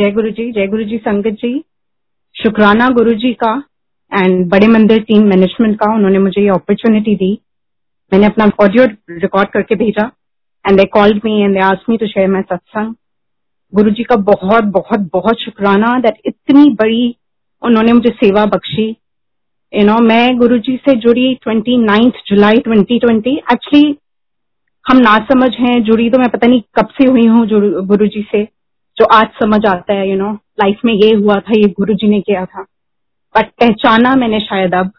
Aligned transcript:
जय 0.00 0.10
गुरु 0.10 0.30
जी 0.30 0.44
जय 0.52 0.66
गुरु 0.66 0.84
जी 0.84 0.96
संगत 0.98 1.34
जी। 1.40 1.48
शुक्राना 2.34 2.88
गुरु 2.90 3.12
जी 3.14 3.32
का 3.34 3.50
एंड 4.12 4.44
बड़े 4.50 4.66
मंदिर 4.66 5.00
टीम 5.00 5.24
मैनेजमेंट 5.28 5.76
का, 5.78 5.92
उन्होंने 5.94 6.18
मुझे 6.18 6.42
ये 6.42 6.48
अपॉर्चुनिटी 6.50 7.14
दी। 7.16 7.32
मैंने 8.12 8.26
अपना 8.26 8.44
ऑडियो 8.60 8.84
रिकॉर्ड 9.16 9.48
करके 9.48 9.74
भेजा 9.74 10.04
and 10.64 10.78
they 10.78 10.84
called 10.94 11.20
me 11.24 11.32
and 11.40 11.54
they 11.54 11.60
asked 11.62 11.90
me 11.90 11.96
to 11.96 12.06
share 12.06 12.28
my 12.28 12.42
satsang 12.42 12.94
Guru 13.72 13.90
ji 13.90 14.04
का 14.04 14.16
बहुत 14.28 14.70
बहुत 14.76 15.00
बहुत 15.14 15.40
शुक्राना 15.40 15.90
दैट 15.98 16.20
इतनी 16.26 16.68
बड़ी 16.74 17.04
उन्होंने 17.62 17.92
मुझे 17.92 18.10
सेवा 18.14 18.44
बख्शी। 18.54 18.88
यू 19.72 19.84
नो 19.86 19.98
मैं 20.04 20.36
गुरु 20.38 20.58
जी 20.60 20.76
से 20.86 20.94
जुड़ी 20.98 21.34
twenty 21.42 21.76
ninth 21.82 22.22
July 22.28 22.60
twenty 22.60 22.98
twenty 22.98 23.36
actually 23.52 23.96
हम 24.84 24.96
ना 24.98 25.16
समझ 25.24 25.50
हैं, 25.56 25.82
जुड़ी 25.82 26.08
तो 26.10 26.18
मैं 26.18 26.28
पता 26.28 26.46
नहीं 26.46 26.62
कब 26.78 26.88
से 26.92 27.08
हुई 27.08 27.26
हूँ 27.26 27.46
गुरु 27.86 28.06
जी 28.06 28.24
से। 28.32 28.42
जो 29.00 29.06
आज 29.16 29.26
समझ 29.42 29.64
आता 29.66 29.94
है 29.94 30.08
यू 30.08 30.16
नो 30.16 30.32
लाइफ 30.60 30.80
में 30.84 30.92
ये 30.92 31.14
हुआ 31.14 31.36
था, 31.36 31.52
ये 31.52 31.68
गुरु 31.78 31.94
जी 31.94 32.08
ने 32.08 32.20
किया 32.20 32.44
था। 32.44 32.62
बट 33.34 33.50
पहचाना 33.60 34.14
मैंने 34.16 34.40
शायद 34.40 34.74
अब। 34.74 34.90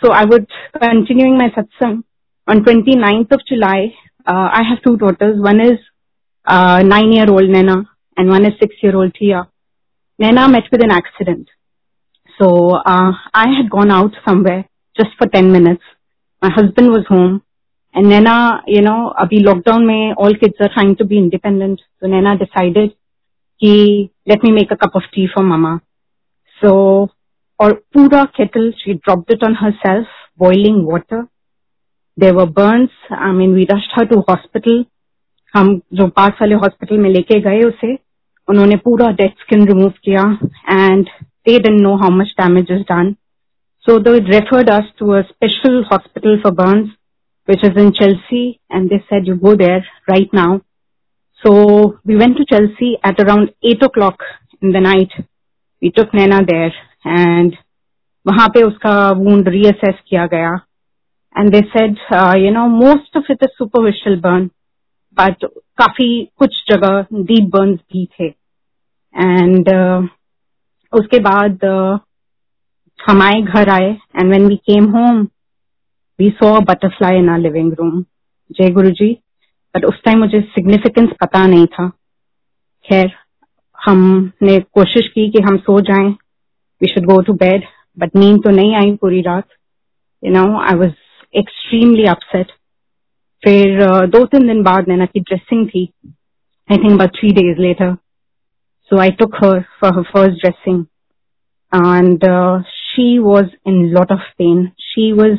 सो 0.00 0.12
आई 0.12 0.24
would 0.32 0.44
continuing 0.76 1.36
my 1.38 1.48
satsang 1.56 2.02
on 2.48 2.62
twenty 2.64 2.94
ninth 2.98 3.32
of 3.34 3.40
July 3.48 3.90
I 4.28 4.64
have 4.64 4.78
two 4.84 4.94
daughters 4.96 5.36
one 5.46 5.60
is 5.60 5.78
nine 6.86 7.12
year 7.14 7.30
old 7.30 7.50
Naina 7.50 7.74
and 8.16 8.30
one 8.30 8.46
is 8.46 8.54
six 8.60 8.84
year 8.84 8.94
old 8.96 9.12
थी 9.20 9.32
Naina 10.18 10.46
met 10.48 10.68
with 10.72 10.84
an 10.84 10.96
accident 10.96 11.46
so 12.40 12.48
I 12.76 13.54
have 13.54 13.66
gone 13.76 13.90
out 13.90 14.16
somewhere 14.28 14.60
just 14.96 15.18
for 15.18 15.28
ten 15.28 15.50
minutes 15.50 15.94
my 16.42 16.54
husband 16.58 16.90
was 16.90 17.04
home 17.10 17.38
And 17.95 18.09
Nana, 18.09 18.63
you 18.67 18.81
know, 18.81 19.13
abhi 19.19 19.41
lockdown 19.43 19.85
mein 19.85 20.13
all 20.17 20.33
kids 20.33 20.55
are 20.59 20.69
trying 20.73 20.95
to 20.97 21.05
be 21.05 21.17
independent. 21.17 21.81
So 21.99 22.07
Nana 22.07 22.37
decided 22.37 22.93
कि 23.63 24.09
let 24.27 24.43
me 24.43 24.51
make 24.51 24.71
a 24.71 24.77
cup 24.77 24.95
of 24.95 25.03
tea 25.13 25.27
for 25.33 25.43
mama. 25.43 25.81
So 26.61 27.09
और 27.61 27.73
पूरा 27.93 28.27
kettle 28.37 28.71
she 28.83 28.93
dropped 28.93 29.31
it 29.31 29.43
on 29.43 29.55
herself, 29.55 30.07
boiling 30.37 30.85
water. 30.85 31.27
There 32.17 32.33
were 32.33 32.45
burns. 32.45 32.89
I 33.09 33.31
mean, 33.31 33.53
we 33.53 33.67
rushed 33.69 33.91
her 33.95 34.05
to 34.05 34.23
hospital. 34.27 34.85
हम 35.55 35.75
जो 35.93 36.07
पास 36.17 36.37
वाले 36.41 36.55
hospital 36.55 36.97
में 36.97 37.09
लेके 37.09 37.39
गए 37.41 37.61
उसे 37.67 37.93
उन्होंने 38.49 38.75
पूरा 38.85 39.09
डेड 39.19 39.31
स्किन 39.39 39.67
रिमूव 39.67 39.93
किया 40.05 40.21
and 40.69 41.09
they 41.47 41.57
didn't 41.57 41.81
know 41.83 41.97
how 41.97 42.09
much 42.15 42.31
damage 42.39 42.69
is 42.69 42.85
done. 42.89 43.07
So 43.85 43.97
they 43.99 44.19
referred 44.19 44.69
us 44.69 44.89
to 44.99 45.13
a 45.19 45.23
special 45.29 45.83
hospital 45.91 46.37
for 46.41 46.51
burns 46.51 46.89
which 47.45 47.63
is 47.63 47.75
in 47.75 47.93
Chelsea, 47.93 48.59
and 48.69 48.89
they 48.89 49.03
said, 49.09 49.27
you 49.27 49.35
go 49.35 49.55
there 49.55 49.85
right 50.07 50.29
now. 50.31 50.61
So 51.43 51.99
we 52.05 52.15
went 52.15 52.37
to 52.37 52.45
Chelsea 52.45 52.97
at 53.03 53.19
around 53.19 53.51
8 53.63 53.83
o'clock 53.83 54.19
in 54.61 54.71
the 54.71 54.79
night. 54.79 55.11
We 55.81 55.91
took 55.91 56.13
Nana 56.13 56.45
there, 56.45 56.73
and 57.03 57.57
वहां 58.27 58.47
पे 58.49 58.61
उसका 58.63 58.95
wound 59.17 59.47
reassess 59.47 59.97
किया 60.09 60.27
गया. 60.33 60.59
And 61.35 61.51
they 61.51 61.63
said, 61.73 61.97
uh, 62.11 62.35
you 62.37 62.51
know, 62.51 62.67
most 62.69 63.15
of 63.15 63.23
it 63.29 63.39
is 63.41 63.49
superficial 63.57 64.17
burn, 64.21 64.51
but 65.13 65.43
काफी 65.81 66.09
कुछ 66.39 66.63
जगह 66.71 67.07
deep 67.25 67.49
burns 67.49 67.79
भी 67.93 68.07
थे. 68.19 68.33
And 69.15 69.67
uh, 69.67 70.07
उसके 70.93 71.19
बाद 71.19 71.65
uh, 71.65 71.99
हम 73.07 73.21
आए 73.21 73.41
घर 73.41 73.69
आए, 73.69 73.97
and 74.13 74.29
when 74.29 74.47
we 74.47 74.57
came 74.69 74.89
home, 74.93 75.31
we 76.18 76.28
saw 76.36 76.58
butterfly 76.68 77.18
in 77.18 77.28
our 77.28 77.38
living 77.38 77.72
room 77.78 78.02
जय 78.50 78.70
गुरु 78.72 78.90
जी 78.98 79.12
बट 79.74 79.84
उस 79.84 80.02
टाइम 80.04 80.18
मुझे 80.18 80.40
सिग्निफिकेंस 80.40 81.08
पता 81.20 81.46
नहीं 81.46 81.66
था। 81.66 81.88
खैर, 82.84 83.10
हमने 83.78 84.58
कोशिश 84.74 85.08
की 85.14 85.28
कि 85.30 85.42
हम 85.42 85.56
सो 85.58 85.80
जाएँ। 85.88 86.08
We 86.80 86.88
should 86.88 87.04
go 87.06 87.20
to 87.22 87.32
bed 87.42 87.64
but 87.98 88.16
नींद 88.16 88.42
तो 88.44 88.50
नहीं 88.50 88.74
आई 88.76 88.94
पूरी 89.00 89.20
रात। 89.22 89.48
You 90.22 90.32
know 90.32 90.44
I 90.60 90.78
was 90.78 90.92
extremely 91.34 92.04
upset 92.10 92.52
फिर 93.42 94.06
दो 94.08 94.24
तीन 94.26 94.46
दिन 94.48 94.62
बाद 94.62 94.88
नैना 94.88 95.06
की 95.06 95.20
ड्रेसिंग 95.20 95.66
थी। 95.68 95.84
I 96.68 96.76
think 96.76 96.92
about 96.92 97.16
three 97.18 97.30
days 97.32 97.60
later 97.60 97.94
so 98.90 98.98
I 99.00 99.10
took 99.20 99.34
her 99.34 99.60
for 99.80 99.92
her 99.94 100.02
first 100.12 100.40
dressing 100.40 100.84
and 101.72 102.24
she 102.68 103.18
was 103.18 103.48
in 103.68 103.84
lot 103.94 104.12
of 104.12 104.30
pain 104.38 104.66
she 104.80 105.10
was 105.12 105.38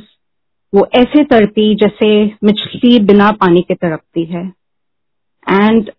वो 0.74 0.88
ऐसे 0.96 1.24
तड़पी 1.26 1.74
जैसे 1.76 2.10
मछली 2.44 3.00
बिना 3.06 3.32
पानी 3.42 3.62
के 3.62 3.76
तड़पती 3.76 4.24
है। 4.26 4.44
एंड 5.48 5.92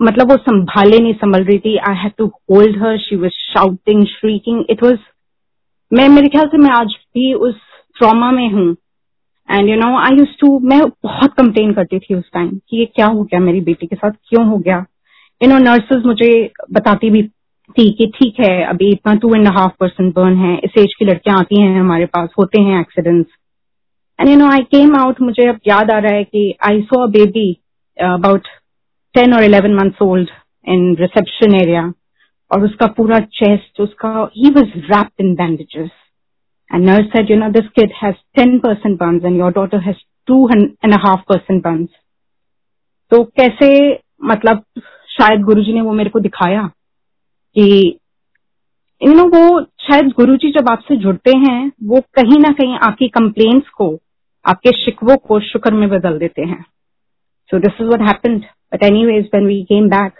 मतलब 0.00 0.30
वो 0.30 0.36
संभाले 0.36 0.98
नहीं, 0.98 1.14
संभल 1.14 1.44
रही 1.44 1.58
थी। 1.58 1.76
I 1.78 1.96
had 1.96 2.12
to 2.18 2.26
hold 2.26 2.82
her 2.82 2.96
she 2.98 3.16
was 3.16 3.32
shouting 3.32 4.04
shrieking 4.06 4.64
it 4.70 4.82
was 4.84 4.98
मैं, 5.92 6.08
मेरे 6.08 6.28
ख्याल 6.28 6.46
से 6.46 6.58
मैं 6.58 6.70
आज 6.70 6.94
भी 7.14 7.32
उस 7.34 7.54
ट्रॉमा 7.96 8.30
में 8.30 8.48
हूँ। 8.50 8.74
And 9.48 9.68
you 9.68 9.76
know 9.76 9.96
I 9.98 10.16
used 10.18 10.38
to 10.40 10.58
मैं 10.60 10.80
बहुत 11.04 11.32
कंप्लेन 11.32 11.72
करती 11.72 11.98
थी 11.98 12.14
उस 12.14 12.30
टाइम 12.34 12.48
कि 12.68 12.78
ये 12.78 12.84
क्या 12.86 13.06
हो 13.06 13.22
गया 13.22 13.40
मेरी 13.40 13.60
बेटी 13.60 13.86
के 13.86 13.96
साथ, 13.96 14.10
क्यों 14.28 14.46
हो 14.48 14.58
गया। 14.58 14.84
यू 15.40 15.48
नो 15.48 15.58
नर्सेज 15.60 16.04
मुझे 16.06 16.50
बताती 16.72 17.10
भी 17.10 17.22
थी 17.22 17.90
कि 17.90 18.06
ठीक 18.16 18.40
है, 18.40 18.64
अभी 18.64 18.90
इतना 18.92 19.14
two 19.14 19.34
and 19.34 19.48
half 19.48 19.72
percent 19.80 20.14
burn 20.14 20.36
है। 20.36 20.56
इस 20.56 20.78
एज 20.78 20.94
की 20.98 21.04
लड़कियाँ 21.04 21.38
आती 21.38 21.60
हैं 21.60 21.78
हमारे 21.80 22.06
पास, 22.06 22.28
होते 22.38 22.62
हैं 22.62 22.80
accidents 22.80 23.30
and 24.22 24.30
you 24.30 24.36
know 24.36 24.46
I 24.46 24.58
came 24.58 24.96
out 24.96 25.20
मुझे 25.20 25.46
अब 25.48 25.58
याद 25.66 25.90
आ 25.90 25.98
रहा 25.98 26.12
है 26.14 26.24
कि 26.24 26.54
I 26.66 26.80
saw 26.80 27.02
a 27.02 27.06
baby 27.06 27.60
about 27.98 28.46
ten 29.14 29.34
और 29.34 29.42
eleven 29.42 29.74
months 29.74 30.02
old 30.02 30.30
in 30.68 30.96
reception 30.96 31.54
area 31.54 31.92
और 32.50 32.64
उसका 32.64 32.86
पूरा 32.86 33.18
चेस्ट 33.18 33.80
उसका 33.80 34.30
ही 34.36 34.50
was 34.50 34.68
wrapped 34.76 35.24
in 35.24 35.34
bandages 35.34 35.90
and 36.74 36.84
nurse 36.84 37.06
said 37.06 37.30
you 37.30 37.36
know 37.36 37.48
this 37.48 37.68
kid 37.68 37.92
has 38.02 38.14
ten 38.14 38.58
percent 38.58 38.98
burns 39.00 39.24
and 39.24 39.38
your 39.38 39.52
daughter 39.52 39.78
has 39.78 39.96
two 40.26 40.48
and 40.48 40.94
half 40.94 41.20
percent 41.28 41.64
burns 41.64 41.88
तो 43.10 43.24
कैसे 43.24 43.98
मतलब 44.24 44.64
शायद 45.08 45.40
गुरुजी 45.40 45.72
ने 45.72 45.80
वो 45.80 45.92
मेरे 45.92 46.10
को 46.10 46.20
दिखाया 46.20 46.70
कि 47.58 47.98
यू 49.02 49.14
नो 49.14 49.24
वो, 49.24 49.62
शायद 49.62 50.06
गुरुजी 50.06 50.50
जब 50.50 50.68
आपसे 50.70 50.96
जुड़ते 50.96 51.36
हैं, 51.36 51.72
वो 51.82 52.00
कहीं 52.00 52.38
ना 52.38 52.48
कहीं 52.48 52.76
आपकी 52.76 53.08
कंप्लेन्ट्स 53.08 53.68
को 53.68 53.98
आपके 54.44 54.70
शिकवों 54.76 55.16
को 55.16 55.40
शुक्र 55.40 55.74
में 55.74 55.88
बदल 55.88 56.18
देते 56.18 56.42
हैं। 56.42 56.64
So 57.50 57.58
this 57.58 57.80
is 57.80 57.88
what 57.88 58.00
happened 58.00 58.40
but 58.74 58.82
anyways 59.06 59.30
when 59.34 59.46
we 59.46 59.62
came 59.62 59.88
back 59.88 60.12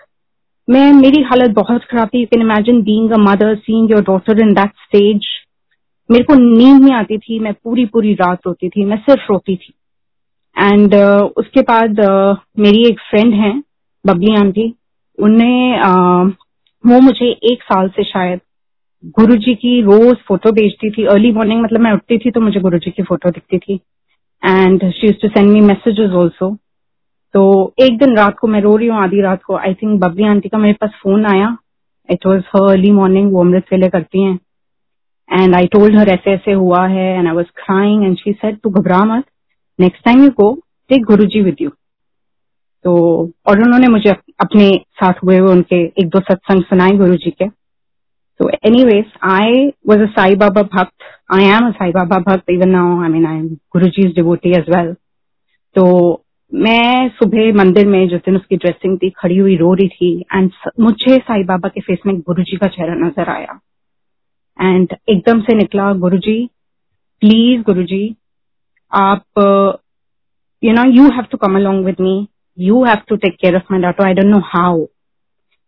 मैं 0.69 0.93
मेरी 0.93 1.23
हालत 1.23 1.51
बहुत 1.51 1.85
खराब 1.85 2.09
थी। 2.09 2.21
You 2.21 2.27
can 2.27 2.43
imagine 2.43 2.83
being 2.83 3.11
a 3.11 3.17
mother 3.21 3.55
seeing 3.57 3.91
your 3.91 4.03
daughter 4.03 4.41
in 4.41 4.53
that 4.55 4.71
stage 4.85 5.27
मेरे 6.11 6.25
को 6.25 6.35
नींद 6.35 6.83
नहीं 6.83 6.93
आती 6.95 7.19
थी। 7.19 7.39
मैं 7.39 7.53
पूरी 7.55 7.85
पूरी 7.87 8.13
रात 8.15 8.47
रोती 8.47 8.69
थी। 8.69 8.85
मैं 8.85 8.97
सिर्फ़ 8.97 9.31
रोती 9.31 9.57
थी। 9.57 9.73
एंड 10.57 10.95
uh, 10.95 11.29
उसके 11.37 11.61
बाद 11.63 12.01
uh, 12.01 12.37
मेरी 12.59 12.85
एक 12.87 13.01
फ्रेंड 13.01 13.35
है 13.35 13.53
बबली 14.05 14.35
आंटी। 14.37 14.73
उनने 15.19 15.81
uh, 15.81 16.33
वो 16.85 17.01
मुझे 17.01 17.27
एक 17.53 17.63
साल 17.63 17.89
से 17.89 18.05
शायद 18.05 18.41
गुरु 19.19 19.37
जी 19.37 19.55
की 19.55 19.81
रोज 19.83 20.17
फ़ोटो 20.29 20.53
भेजती 20.53 20.91
थी। 20.91 21.05
अर्ली 21.05 21.33
मॉर्निंग 21.33 21.63
मतलब 21.63 21.81
मैं 21.81 21.93
उठती 21.93 22.19
थी 22.19 22.31
तो 22.31 22.41
मुझे 22.41 22.61
गुरु 22.61 22.79
जी 22.79 22.91
की 22.91 23.03
फ़ोटो 23.03 23.31
दिखती 23.31 23.59
थी। 23.59 23.81
And 24.43 24.91
she 24.91 25.07
used 25.07 25.21
to 25.23 25.29
send 25.29 25.51
me 25.51 25.61
messages 25.63 26.11
also 26.13 26.55
तो 27.35 27.43
एक 27.81 27.99
दिन 27.99 28.17
रात 28.17 28.39
को 28.39 28.47
मैं 28.47 28.61
रो 28.61 28.77
रही 28.77 28.89
हूँ, 28.89 28.97
आधी 28.99 29.21
रात 29.23 29.43
को। 29.43 29.57
आई 29.57 29.75
थिंक 29.75 30.01
बबली 30.01 30.25
आंटी 30.29 30.49
का 30.49 30.59
मेरे 30.59 30.75
पास 30.81 30.91
फ़ोन 31.03 31.27
आया। 31.27 31.57
It 32.09 32.27
was 32.27 32.41
her 32.55 32.71
early 32.71 32.91
morning 32.93 33.33
वो 33.33 33.41
अमृत 33.41 33.73
वेले 33.73 33.89
करती 33.89 34.23
हैं। 34.23 34.39
एंड 35.29 35.55
आई 35.55 35.67
टोल्ड 35.73 35.97
हर 35.97 36.09
ऐसे 36.09 36.31
ऐसे 36.31 36.53
हुआ 36.53 36.87
है 36.89 37.07
and 37.09 37.29
I 37.29 37.35
was 37.35 37.47
crying 37.57 38.05
and 38.05 38.17
she 38.19 38.33
said 38.33 38.59
तू 38.59 38.71
घबरा 38.71 39.05
मत। 39.05 39.25
Next 39.79 40.05
time 40.05 40.23
you 40.25 40.31
go 40.37 40.53
take 40.91 41.05
Guru 41.05 41.25
ji 41.27 41.41
with 41.43 41.57
you 41.61 41.71
तो 42.85 42.93
और 43.47 43.63
उन्होंने 43.63 43.89
मुझे 43.89 44.11
अपने 44.11 44.71
साथ 44.95 45.25
हुए 45.25 45.39
हुए 45.39 45.51
उनके 45.53 45.83
एक 45.99 46.09
दो 46.09 46.21
सत्संग 46.21 46.63
सुनाए 46.63 46.97
गुरु 46.99 47.17
जी 47.17 47.31
के। 47.33 47.47
So 48.41 48.49
anyways, 48.63 49.07
I 49.21 49.75
was 49.85 49.99
a 50.01 50.13
Sai 50.15 50.35
Baba 50.35 50.65
Bhakt. 50.65 50.93
I 51.31 51.43
am 51.45 51.65
a 51.65 51.75
Sai 51.79 51.93
Baba 51.93 52.21
Bhakt 52.21 52.49
even 52.49 52.73
now. 52.73 53.01
I 53.01 53.09
mean, 53.09 53.27
I'm 53.27 53.61
Guruji's 53.75 54.15
devotee 54.15 54.55
as 54.55 54.69
well. 54.69 54.95
तो 55.77 55.85
मैं 56.53 57.09
सुबह 57.09 57.53
मंदिर 57.57 57.87
में 57.89 58.09
जिस 58.09 58.21
दिन 58.25 58.37
उसकी 58.37 58.57
ड्रेसिंग 58.57 58.97
थी 59.03 59.09
खड़ी 59.19 59.37
हुई 59.37 59.57
रो 59.57 59.73
रही 59.75 59.89
थी 59.89 60.11
एंड 60.35 60.51
मुझे 60.81 61.17
साई 61.19 61.45
बाबा 61.45 61.69
के 61.69 61.81
फेस 61.81 61.99
में 62.07 62.19
गुरु 62.21 62.43
जी 62.43 62.57
का 62.57 62.67
चेहरा 62.75 62.95
नज़र 62.95 63.31
आया 63.31 63.59
एंड 64.59 64.97
एकदम 65.11 65.41
से 65.43 65.55
निकला 65.57 65.93
गुरु 66.03 66.19
जी 66.27 66.37
प्लीज़ 67.23 67.63
गुरु 67.67 67.83
जी 67.93 68.03
आप 68.93 69.25
you 70.63 70.73
know 70.73 70.85
you 70.91 71.09
have 71.11 71.27
to 71.31 71.39
come 71.47 71.57
along 71.57 71.85
with 71.85 72.01
me 72.01 72.17
you 72.59 72.85
have 72.85 73.03
to 73.09 73.17
take 73.25 73.37
care 73.41 73.57
of 73.57 73.73
my 73.73 73.81
daughter 73.83 74.07
I 74.07 74.15
don't 74.15 74.31
know 74.31 74.41
how 74.47 74.85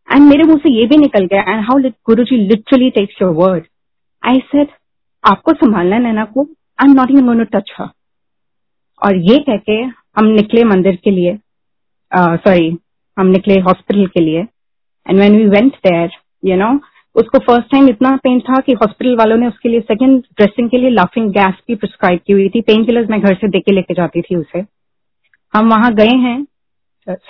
and 0.09 0.23
मेरे 0.23 0.45
मुँह 0.45 0.59
से 0.59 0.73
ये 0.73 0.87
भी 0.87 0.97
निकल 0.97 1.27
गया 1.27 1.43
and 1.43 1.65
how 1.65 1.79
lit 1.79 1.95
Guru 2.07 2.25
ji 2.25 2.37
literally 2.39 2.91
takes 2.91 3.23
your 3.23 3.35
word 3.35 3.65
I 4.23 4.39
said 4.47 4.69
आपको 5.25 5.53
संभालना 5.55 5.99
नैना 5.99 6.25
को? 6.25 6.43
I 6.79 6.89
am 6.89 6.95
not 6.95 7.11
in 7.11 7.45
to 7.45 7.59
touch 7.59 7.73
her 7.79 7.89
और 9.03 9.17
ये 9.31 9.39
कह 9.49 9.57
के 9.69 9.81
हम 10.17 10.27
निकले 10.27 10.65
मंदिर 10.65 10.97
के 11.05 11.11
लिए 11.11 11.39
सॉरी 12.13 12.71
uh, 12.71 12.79
हम 13.17 13.27
निकले 13.27 13.59
हॉस्पिटल 13.61 14.07
के 14.07 14.21
लिए. 14.21 14.41
And 15.07 15.19
when 15.21 15.37
we 15.37 15.47
went 15.49 15.75
there 15.87 16.11
you 16.45 16.57
know 16.57 16.69
उसको 17.17 17.39
फ़र्स्ट 17.39 17.71
टाइम 17.71 17.89
इतना 17.89 18.17
पेन 18.23 18.41
था 18.41 18.61
कि 18.61 18.73
हॉस्पिटल 18.73 19.17
वालों 19.17 19.37
ने 19.37 19.47
उसके 19.49 19.69
लिए 19.69 19.81
सेकंड 19.81 20.23
ड्रेसिंग 20.37 20.71
के 20.71 20.79
लिए 20.79 20.91
लाफिंग 20.91 21.31
गैस 21.33 21.55
भी 21.69 21.75
प्रिस्क्राइब 21.75 22.21
की 22.27 22.33
हुई 22.33 22.49
थी. 22.49 22.61
पेन 22.61 22.85
किलर्स 22.85 23.11
मैं 23.11 23.21
घर 23.21 23.35
से 23.35 23.49
देके 23.49 23.73
लेके 23.73 23.95
जाती 23.95 24.23
थी 24.23 24.37
उसे. 24.37 24.65
हम 25.55 25.69
वहाँ 25.71 25.93
गए 25.95 26.17
हैं 26.19 26.43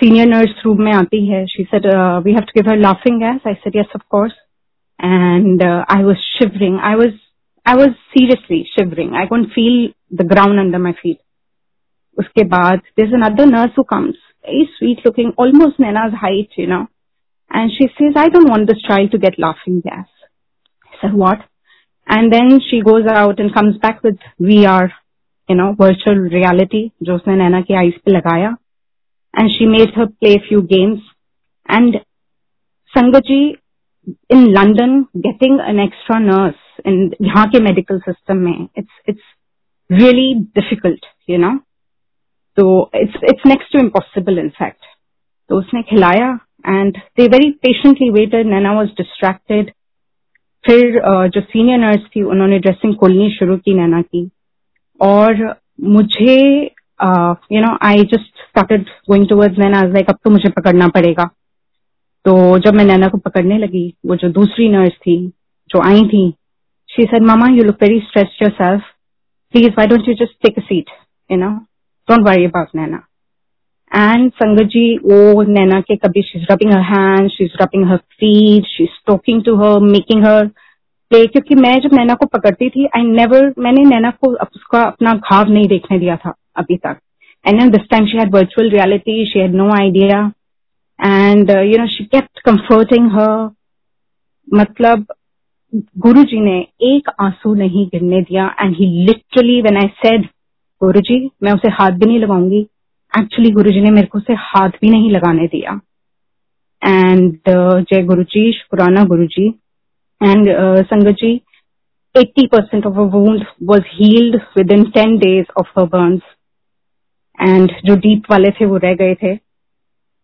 senior 0.00 0.26
nurse 0.26 0.54
room 0.64 0.82
mein 0.84 0.94
aati 1.00 1.20
hai. 1.30 1.44
She 1.54 1.66
said 1.70 1.86
uh, 1.86 2.20
we 2.24 2.34
have 2.34 2.46
to 2.46 2.52
give 2.54 2.66
her 2.66 2.76
laughing 2.76 3.18
gas. 3.18 3.40
I 3.44 3.58
said 3.62 3.74
yes 3.74 3.86
of 3.94 4.08
course. 4.08 4.34
And 4.98 5.62
uh, 5.62 5.84
i 5.88 6.02
was 6.04 6.16
shivering. 6.38 6.78
I 6.82 6.96
was 6.96 7.12
i 7.66 7.74
was 7.74 7.90
seriously 8.16 8.66
shivering. 8.76 9.14
I 9.14 9.26
couldn't 9.26 9.52
feel 9.52 9.92
the 10.10 10.24
ground 10.24 10.60
under 10.60 10.78
my 10.78 10.94
feet. 11.02 11.20
Uske 12.18 12.48
baad 12.56 12.82
there's 12.96 13.12
another 13.12 13.46
nurse 13.46 13.72
who 13.76 13.84
comes. 13.84 14.16
Very 14.42 14.68
sweet 14.78 15.04
looking 15.04 15.32
almost 15.36 15.78
nena's 15.78 16.18
height 16.26 16.50
you 16.56 16.66
know. 16.66 16.86
And 17.50 17.70
she 17.78 17.88
says 17.98 18.14
i 18.16 18.28
don't 18.28 18.48
want 18.48 18.68
this 18.68 18.82
child 18.82 19.10
to 19.12 19.18
get 19.18 19.38
laughing 19.38 19.80
gas. 19.80 20.06
I 20.92 21.00
said 21.00 21.14
what? 21.14 21.38
And 22.06 22.32
then 22.32 22.60
she 22.70 22.82
goes 22.82 23.06
out 23.06 23.40
and 23.40 23.54
comes 23.54 23.78
back 23.78 24.02
with 24.02 24.18
vr 24.40 24.90
you 25.48 25.56
know 25.56 25.74
virtual 25.78 26.20
reality 26.34 26.90
jo 27.08 27.16
usne 27.20 27.36
nena 27.40 27.62
ki 27.70 27.76
eyes 27.80 27.96
pe 28.04 28.12
lagaya 28.16 28.58
And 29.33 29.49
she 29.51 29.65
made 29.65 29.93
her 29.95 30.07
play 30.07 30.35
a 30.35 30.47
few 30.47 30.61
games. 30.63 30.99
And 31.69 31.97
Sangaji 32.93 33.57
in 34.29 34.53
London 34.53 35.07
getting 35.13 35.59
an 35.61 35.79
extra 35.79 36.19
nurse 36.19 36.61
in 36.85 37.11
यहाँ 37.21 37.45
के 37.51 37.59
medical 37.59 37.99
system 37.99 38.43
में, 38.43 38.69
it's, 38.75 38.95
it's 39.05 39.27
really 39.89 40.47
difficult, 40.55 40.99
you 41.27 41.37
know. 41.37 41.57
तो 42.57 42.89
it's 42.95 43.23
it's 43.23 43.45
next 43.45 43.73
to 43.73 43.79
impossible 43.79 44.39
in 44.39 44.47
fact 44.49 44.85
तो 45.49 45.57
उसने 45.57 45.81
खिलाया 45.81 46.31
and 46.67 46.97
they 47.17 47.27
very 47.27 47.49
patiently 47.65 48.09
waited 48.09 48.47
Naina 48.47 48.71
was 48.73 48.87
distracted 48.97 49.71
फिर 50.63 50.97
uh, 50.99 51.27
जो 51.33 51.41
senior 51.41 51.77
nurse 51.79 52.01
थी 52.15 52.21
उन्होंने 52.23 52.59
ड्रेसिंग 52.59 52.95
खोलनी 52.95 53.29
शुरू 53.31 53.57
की 53.57 53.73
नैना 53.73 54.01
की 54.01 54.29
और 54.99 55.55
मुझे 55.95 56.35
you 57.52 57.60
know 57.60 57.76
I 57.82 58.02
just 58.12 58.42
started 58.42 58.88
going 59.10 59.28
towards 59.28 59.58
Naina 59.58 59.82
like 59.88 60.10
अब 60.10 60.18
तो 60.24 60.30
मुझे 60.30 60.50
पकड़ना 60.58 60.88
पड़ेगा 60.88 61.24
तो 62.24 62.36
जब 62.58 62.74
मैं 62.74 62.84
नैना 62.84 63.08
को 63.08 63.18
पकड़ने 63.18 63.58
लगी 63.58 63.86
वो 64.06 64.16
जो 64.16 64.28
दूसरी 64.32 64.68
नर्स 64.68 64.96
थी 65.06 65.16
जो 65.70 65.82
आई 65.82 66.02
थी 66.08 66.28
she 66.88 67.04
said 67.04 67.22
mama 67.22 67.48
you 67.48 67.64
look 67.64 67.82
very 67.82 68.00
stressed 68.00 68.42
yourself 68.62 68.82
please 69.54 69.72
why 69.78 69.86
don't 69.86 70.08
you 70.08 70.14
just 70.24 70.42
take 70.42 70.58
a 70.58 70.62
seat 70.62 70.90
you 71.30 71.38
know 71.38 71.54
Don't 72.08 72.24
worry 72.24 72.44
about 72.44 72.74
Nana. 72.74 73.06
And 73.90 74.32
Sangaji, 74.34 74.98
oh, 75.02 75.40
Nana 75.40 75.82
ke 75.82 75.96
kabhi 75.96 76.22
she's 76.22 76.46
rubbing 76.50 76.70
her 76.70 76.82
hands, 76.82 77.32
she's 77.36 77.54
rubbing 77.58 77.86
her 77.86 78.00
feet, 78.20 78.66
she's 78.68 78.96
talking 79.06 79.42
to 79.44 79.56
her, 79.56 79.80
making 79.80 80.22
her 80.22 80.50
play. 81.10 81.26
क्योंकि 81.26 81.54
मैं 81.54 81.74
जब 81.80 81.94
नैना 81.94 82.14
को 82.14 82.26
पकड़ती 82.26 82.68
थी 82.70 82.86
I 82.86 83.02
never 83.02 83.52
मैंने 83.58 83.84
नैना 83.84 84.10
को 84.20 84.32
उसका 84.36 84.82
अपना 84.82 85.14
घाव 85.14 85.50
नहीं 85.50 85.68
देखने 85.68 85.98
दिया 85.98 86.16
था 86.16 86.34
अभी 86.56 86.76
तक। 86.76 86.96
And 87.46 87.76
this 87.76 87.86
time 87.94 88.06
she 88.06 88.18
had 88.18 88.32
virtual 88.32 88.70
reality. 88.70 89.24
She 89.32 89.38
had 89.38 89.54
no 89.54 89.70
idea. 89.72 90.32
And 91.04 91.50
uh, 91.50 91.60
you 91.60 91.78
know 91.78 91.88
she 91.88 92.06
kept 92.16 92.42
comforting 92.48 93.10
her. 93.10 93.50
मतलब 94.54 95.06
गुरु 95.98 96.22
जी 96.22 96.40
ने 96.40 96.58
एक 96.82 97.10
आँसू 97.20 97.54
नहीं 97.54 97.86
गिरने 97.86 98.20
दिया। 98.22 98.56
And 98.60 98.76
he 98.76 98.86
literally 99.06 99.62
when 99.62 99.76
I 99.76 99.88
said 100.04 100.28
Guru 100.82 101.00
ji 101.00 101.30
मैं 101.42 101.52
उसे 101.52 101.68
हाथ 101.68 101.90
भी 101.90 102.06
नहीं 102.06 102.18
लगाऊँगी 102.18 102.66
एक्चुअली 103.18 103.50
गुरु 103.50 103.70
जी 103.70 103.80
ने 103.80 103.90
मेरे 103.90 104.06
को 104.06 104.18
उसे 104.18 104.34
हाथ 104.34 104.68
भी 104.68 104.90
नहीं 104.90 105.10
लगाने 105.10 105.46
दिया। 105.46 105.80
एंड 106.84 107.32
uh, 107.32 107.80
जय 107.80 108.02
गुरु 108.02 108.22
जी 108.22 108.52
शुक्राना 108.52 109.04
गुरु 109.04 109.26
ji 109.26 109.48
and 110.22 110.46
uh, 110.46 110.86
Sangat 110.86 111.14
ji 111.14 111.40
80 112.16 112.46
percent 112.46 112.86
of 112.86 112.94
a 112.94 113.04
was 113.62 113.82
healed 113.86 114.36
within 114.72 114.84
ten 114.84 115.18
days 115.18 115.46
of 115.56 115.80
her 115.80 115.86
burns 115.86 116.22
and 117.38 117.72
जो 117.84 117.96
डीप 117.98 118.30
वाले 118.30 118.50
थे 118.50 118.66
वो 118.66 118.76
रह 118.76 118.94
गए 118.94 119.14
थे। 119.14 119.34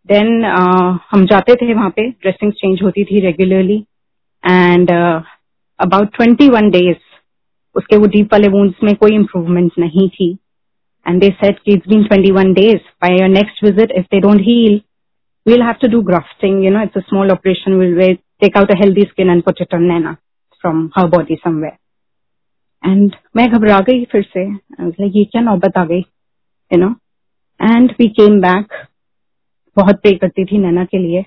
देन 0.09 0.29
uh, 0.43 0.99
हम 1.11 1.25
जाते 1.27 1.55
थे 1.57 1.73
वहाँ 1.75 1.91
पे 1.97 2.09
ड्रेसिंग 2.11 2.53
चेंज 2.53 2.83
होती 2.83 3.05
थी 3.05 3.21
regularly 3.21 3.79
and 4.45 4.91
about 4.91 6.15
twenty 6.17 6.49
one 6.51 6.71
days 6.71 6.97
उसके 7.77 7.97
वो 7.97 8.07
डीप 8.09 8.33
वाले 8.33 8.49
वोन्स 8.51 8.83
में 8.85 8.95
कोई 8.97 9.15
इम्प्रूवमेंट 9.15 9.73
नहीं 9.79 10.09
थी। 10.11 10.31
And 11.07 11.21
they 11.21 11.29
said 11.41 11.59
it's 11.69 11.89
been 11.89 12.05
twenty 12.05 12.31
one 12.33 12.53
days 12.55 12.81
by 13.03 13.17
your 13.21 13.29
next 13.29 13.63
visit 13.65 13.93
if 13.99 14.07
they 14.13 14.21
don't 14.21 14.41
heal 14.47 14.81
we'll 15.47 15.63
have 15.63 15.75
to 15.83 15.89
do 15.89 16.01
grafting 16.05 16.65
you 16.65 16.71
know 16.71 16.83
it's 16.83 16.97
a 16.97 17.01
small 17.01 17.31
operation 17.31 17.75
will 17.81 17.95
we 17.97 18.13
take 18.41 18.57
out 18.57 18.71
a 18.71 18.75
healthy 18.79 19.03
skin 19.11 19.31
and 19.31 19.43
put 19.43 19.61
it 19.63 19.75
Naina 19.75 20.13
from 20.65 20.85
her 20.97 21.07
body 21.09 21.37
somewhere 21.45 22.91
and 22.91 23.15
मैं 23.37 23.49
घबरा 23.51 23.79
गई 23.89 24.05
फिर 24.13 24.23
से। 24.33 24.45
ये 25.09 25.25
क्या 25.25 25.43
नौबत 25.43 25.79
आ 25.79 25.85
गई? 25.85 26.05
You 26.71 26.79
know 26.79 26.95
and 27.61 27.91
we 28.01 28.09
came 28.11 28.41
back 28.41 28.75
बहुत 29.77 30.01
पे 30.03 30.15
करती 30.17 30.45
थी 30.45 30.59
नैना 30.59 30.85
के 30.85 30.99
लिए। 30.99 31.25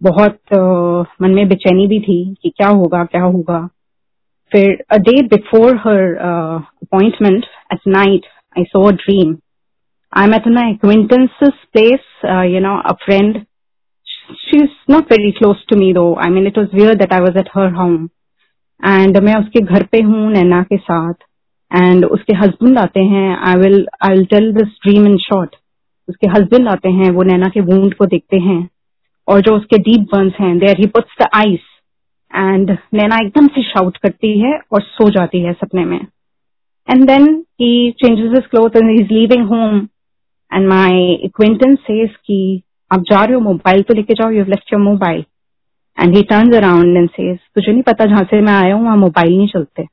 बहुत 0.00 0.38
uh, 0.54 1.06
मन 1.22 1.34
में 1.34 1.48
बेचैनी 1.48 1.86
भी 1.88 2.00
थी 2.00 2.18
कि 2.42 2.50
क्या 2.50 2.68
होगा 2.70 3.04
क्या 3.04 3.22
होगा। 3.22 3.58
फिर 4.52 4.84
a 4.90 4.96
day 4.98 5.22
before 5.28 5.76
her 5.84 6.14
appointment 6.16 7.44
at 7.72 7.80
night 7.88 8.26
I 8.56 8.64
saw 8.64 8.82
a 8.88 8.92
dream 8.96 9.36
I 10.12 10.26
am 10.26 10.34
at 10.34 10.48
my 10.48 10.70
acquaintance 10.70 11.30
place 11.42 12.24
you 12.52 12.60
know 12.60 12.76
a 12.80 12.92
friend 13.04 13.38
she 14.38 14.56
is 14.56 14.92
not 14.92 15.12
very 15.12 15.30
close 15.38 15.64
to 15.68 15.76
me 15.78 15.92
though 15.92 16.04
I 16.24 16.30
mean 16.30 16.46
it 16.46 16.58
was 16.58 16.76
where 16.76 16.94
that 16.94 17.12
I 17.12 17.20
was 17.20 17.38
at 17.38 17.48
her 17.56 17.72
home 17.74 17.94
and 18.80 19.18
मैं 19.24 19.34
उसके 19.36 19.60
घर 19.60 19.82
पे 19.92 20.00
हूँ 20.02 20.30
नैना 20.32 20.62
के 20.62 20.76
साथ। 20.78 21.14
And 21.70 22.04
उसके 22.04 22.36
husband 22.36 22.78
आते 22.78 23.00
हैं 23.04 23.36
I 23.48 23.60
will 23.60 23.86
I 24.02 24.14
will 24.14 24.24
tell 24.26 24.52
this 24.52 24.68
dream 24.84 25.06
in 25.06 25.16
short 25.18 25.56
उसके 26.08 26.28
हस्बैंड 26.28 26.68
आते 26.68 26.88
हैं, 26.88 27.10
वो 27.10 27.22
नैना 27.22 27.48
के 27.48 27.60
वूंड 27.60 27.94
को 27.94 28.06
देखते 28.06 28.38
हैं. 28.38 28.68
और 29.28 29.40
जो 29.40 29.56
उसके 29.56 29.78
डीप 29.78 30.08
बर्न्स 30.12 30.34
हैं 30.40 30.58
there 30.58 30.80
he 30.80 30.86
puts 30.86 31.22
the 31.22 31.28
ice 31.34 31.60
and 32.32 32.70
Naina 32.94 33.16
एकदम 33.16 33.46
से 33.46 33.62
शाउट 33.62 33.96
करती 33.96 34.38
है 34.40 34.58
और 34.72 34.82
सो 34.82 35.08
जाती 35.10 35.40
है 35.40 35.52
सपने 35.52 35.84
में. 35.84 36.00
And 36.88 37.06
then 37.06 37.44
he 37.62 37.66
changes 37.98 38.30
his 38.32 38.46
clothes 38.52 38.76
and 38.78 38.90
he's 38.90 39.10
leaving 39.10 39.44
home. 39.46 39.76
And 40.52 40.68
my 40.68 40.92
acquaintance 41.28 41.80
says 41.88 42.16
कि, 42.26 42.62
आप 42.90 43.02
जा 43.10 43.22
रहे 43.24 43.34
हो 43.34 43.40
मोबाइल 43.40 43.82
तो 43.82 43.94
लेके 43.94 44.14
जाओ 44.14 44.30
you 44.30 44.44
left 44.44 44.72
your 44.72 44.82
mobile 44.82 45.24
and 45.98 46.16
he 46.16 46.22
turns 46.22 46.56
around 46.56 46.96
and 46.96 47.08
says 47.10 47.38
तुझे 47.54 47.72
नहीं 47.72 47.82
पता 47.82 48.04
जहाँ 48.04 48.22
से 48.24 48.40
मैं 48.40 48.52
आया 48.52 48.74
हूँ, 48.74 48.84
वहाँ 48.84 48.96
मोबाइल 48.96 49.36
नहीं 49.36 49.48
चलते. 49.48 49.86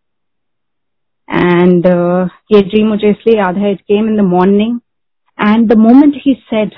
एंड 1.29 1.85
uh, 1.85 2.29
ये 2.51 2.61
ड्रीम 2.61 2.87
मुझे 2.87 3.09
इसलिए 3.09 3.37
याद 3.37 3.57
है 3.57 3.71
it 3.71 3.81
came 3.81 4.07
in 4.09 4.17
the 4.17 4.19
morning 4.19 4.79
and 5.39 5.67
the 5.73 5.77
moment 5.77 6.15
he 6.15 6.33
said 6.33 6.73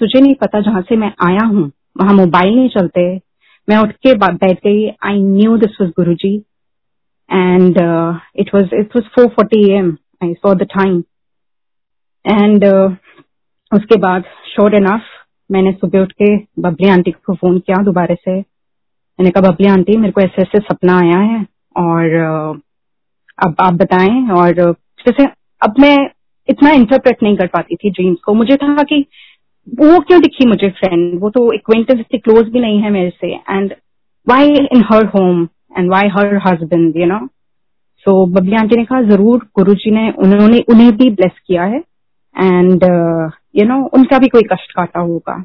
तुझे 0.00 0.20
नहीं 0.20 0.34
पता 0.34 0.60
जहाँ 0.60 0.82
से 0.82 0.96
मैं 0.96 1.12
आया 1.22 1.46
हूँ 1.46 1.72
वहाँ 2.00 2.14
मोबाइल 2.14 2.54
नहीं 2.56 2.68
चलते. 2.68 3.20
मैं 3.68 3.76
उठ 3.76 3.92
के 3.92 4.14
बैठ 4.14 4.58
गई 4.58 4.88
I 4.88 5.22
knew 5.22 5.56
this 5.56 5.80
was 5.80 5.90
Guru 5.90 6.14
ji 6.14 6.44
uh, 7.30 8.18
it 8.34 8.48
was 8.52 8.64
it 8.72 8.94
was 8.94 9.04
4:40 9.18 9.70
a.m. 9.70 9.98
I 10.22 10.34
saw 10.42 10.54
the 10.54 10.66
time, 10.66 11.04
and 12.24 12.64
uh, 12.64 12.90
उसके 13.72 13.96
बाद 13.96 14.22
श्योर 14.22 14.74
इनफ 14.74 15.00
मैंने 15.50 15.72
सुबह 15.72 16.00
उठ 16.00 16.12
के 16.12 16.36
बबली 16.60 16.88
आंटी 16.88 17.10
को 17.10 17.34
फ़ोन 17.34 17.58
किया 17.58 17.82
दोबारा 17.82 18.14
से. 18.14 18.38
मैंने 19.18 19.30
कहा 19.30 19.50
बबली 19.50 19.68
आंटी 19.68 19.96
मेरे 19.96 20.12
को 20.12 20.20
ऐसे 20.20 20.42
ऐसे 20.42 20.58
सपना 20.58 20.98
आया 20.98 21.18
है 21.18 21.46
और 21.76 22.16
uh, 22.24 22.60
अब 23.38 23.56
आप 23.60 23.74
बताएँ 23.74 24.28
और 24.32 24.52
जैसे 25.06 25.26
अब 25.62 25.74
मैं 25.80 25.96
इतना 26.48 26.70
इंटरप्रेट 26.72 27.22
नहीं 27.22 27.36
कर 27.36 27.46
पाती 27.46 27.76
थी 27.76 27.90
ड्रीम्स 27.90 28.18
को। 28.24 28.34
मुझे 28.34 28.56
था 28.56 28.82
कि 28.82 29.04
वो 29.68 29.98
क्यों 30.00 30.20
दिखी 30.20 30.46
मुझे 30.48 30.68
फ्रेंड 30.70 31.20
वो 31.20 31.30
तो 31.30 31.50
एक्वेंटेंस 31.52 31.98
इतनी 32.00 32.18
क्लोज 32.18 32.48
भी 32.48 32.60
नहीं 32.60 32.78
है 32.82 32.90
मेरे 32.90 33.10
से। 33.10 33.34
And 33.34 33.74
why 34.26 34.48
in 34.48 34.84
her 34.92 35.06
home 35.06 35.42
and 35.78 35.90
why 35.90 36.08
her 36.08 36.34
husband 36.46 36.96
you 36.96 37.06
know 37.06 37.18
so 38.06 38.24
Babli 38.26 38.56
aunty 38.56 38.76
ने 38.76 38.84
कहा, 38.84 39.00
ज़रूर 39.02 39.38
गुरु 39.56 39.74
जी 39.74 39.90
ने 39.90 40.10
उन्होंने, 40.18 40.58
उन्हें 40.68 40.90
भी 40.96 41.10
ब्लेस 41.10 41.38
किया 41.46 41.62
है। 41.64 41.78
एंड 42.36 42.84
यू 43.56 43.64
नो 43.64 43.78
उनका 43.94 44.18
भी 44.18 44.28
कोई 44.28 44.42
कष्ट 44.52 44.72
काटा 44.72 45.00
होगा। 45.00 45.44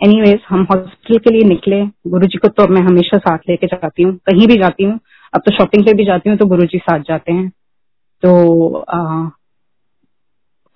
एनीवेज 0.00 0.40
हम 0.48 0.66
हॉस्पिटल 0.70 1.18
के 1.18 1.30
लिए 1.30 1.48
निकले। 1.48 1.82
गुरु 2.06 2.26
जी 2.26 2.38
को 2.38 2.48
तो 2.48 2.66
मैं 2.68 2.82
हमेशा 2.82 3.18
साथ 3.18 3.38
लेके 3.48 3.66
जाती 3.66 4.02
हूँ। 4.02 4.14
कहीं 4.26 4.46
भी 4.46 4.56
जाती 4.56 4.84
हूँ। 4.84 4.98
अब 5.34 5.40
तो 5.46 5.52
शॉपिंग 5.52 5.84
पे 5.86 5.92
भी 5.96 6.04
जाती 6.04 6.30
हूँ 6.30 6.38
तो 6.38 6.46
गुरु 6.46 6.64
जी 6.66 6.78
साथ 6.78 7.00
जाते 7.08 7.32
हैं। 7.32 7.48
तो 8.22 8.72
आ, 8.78 9.28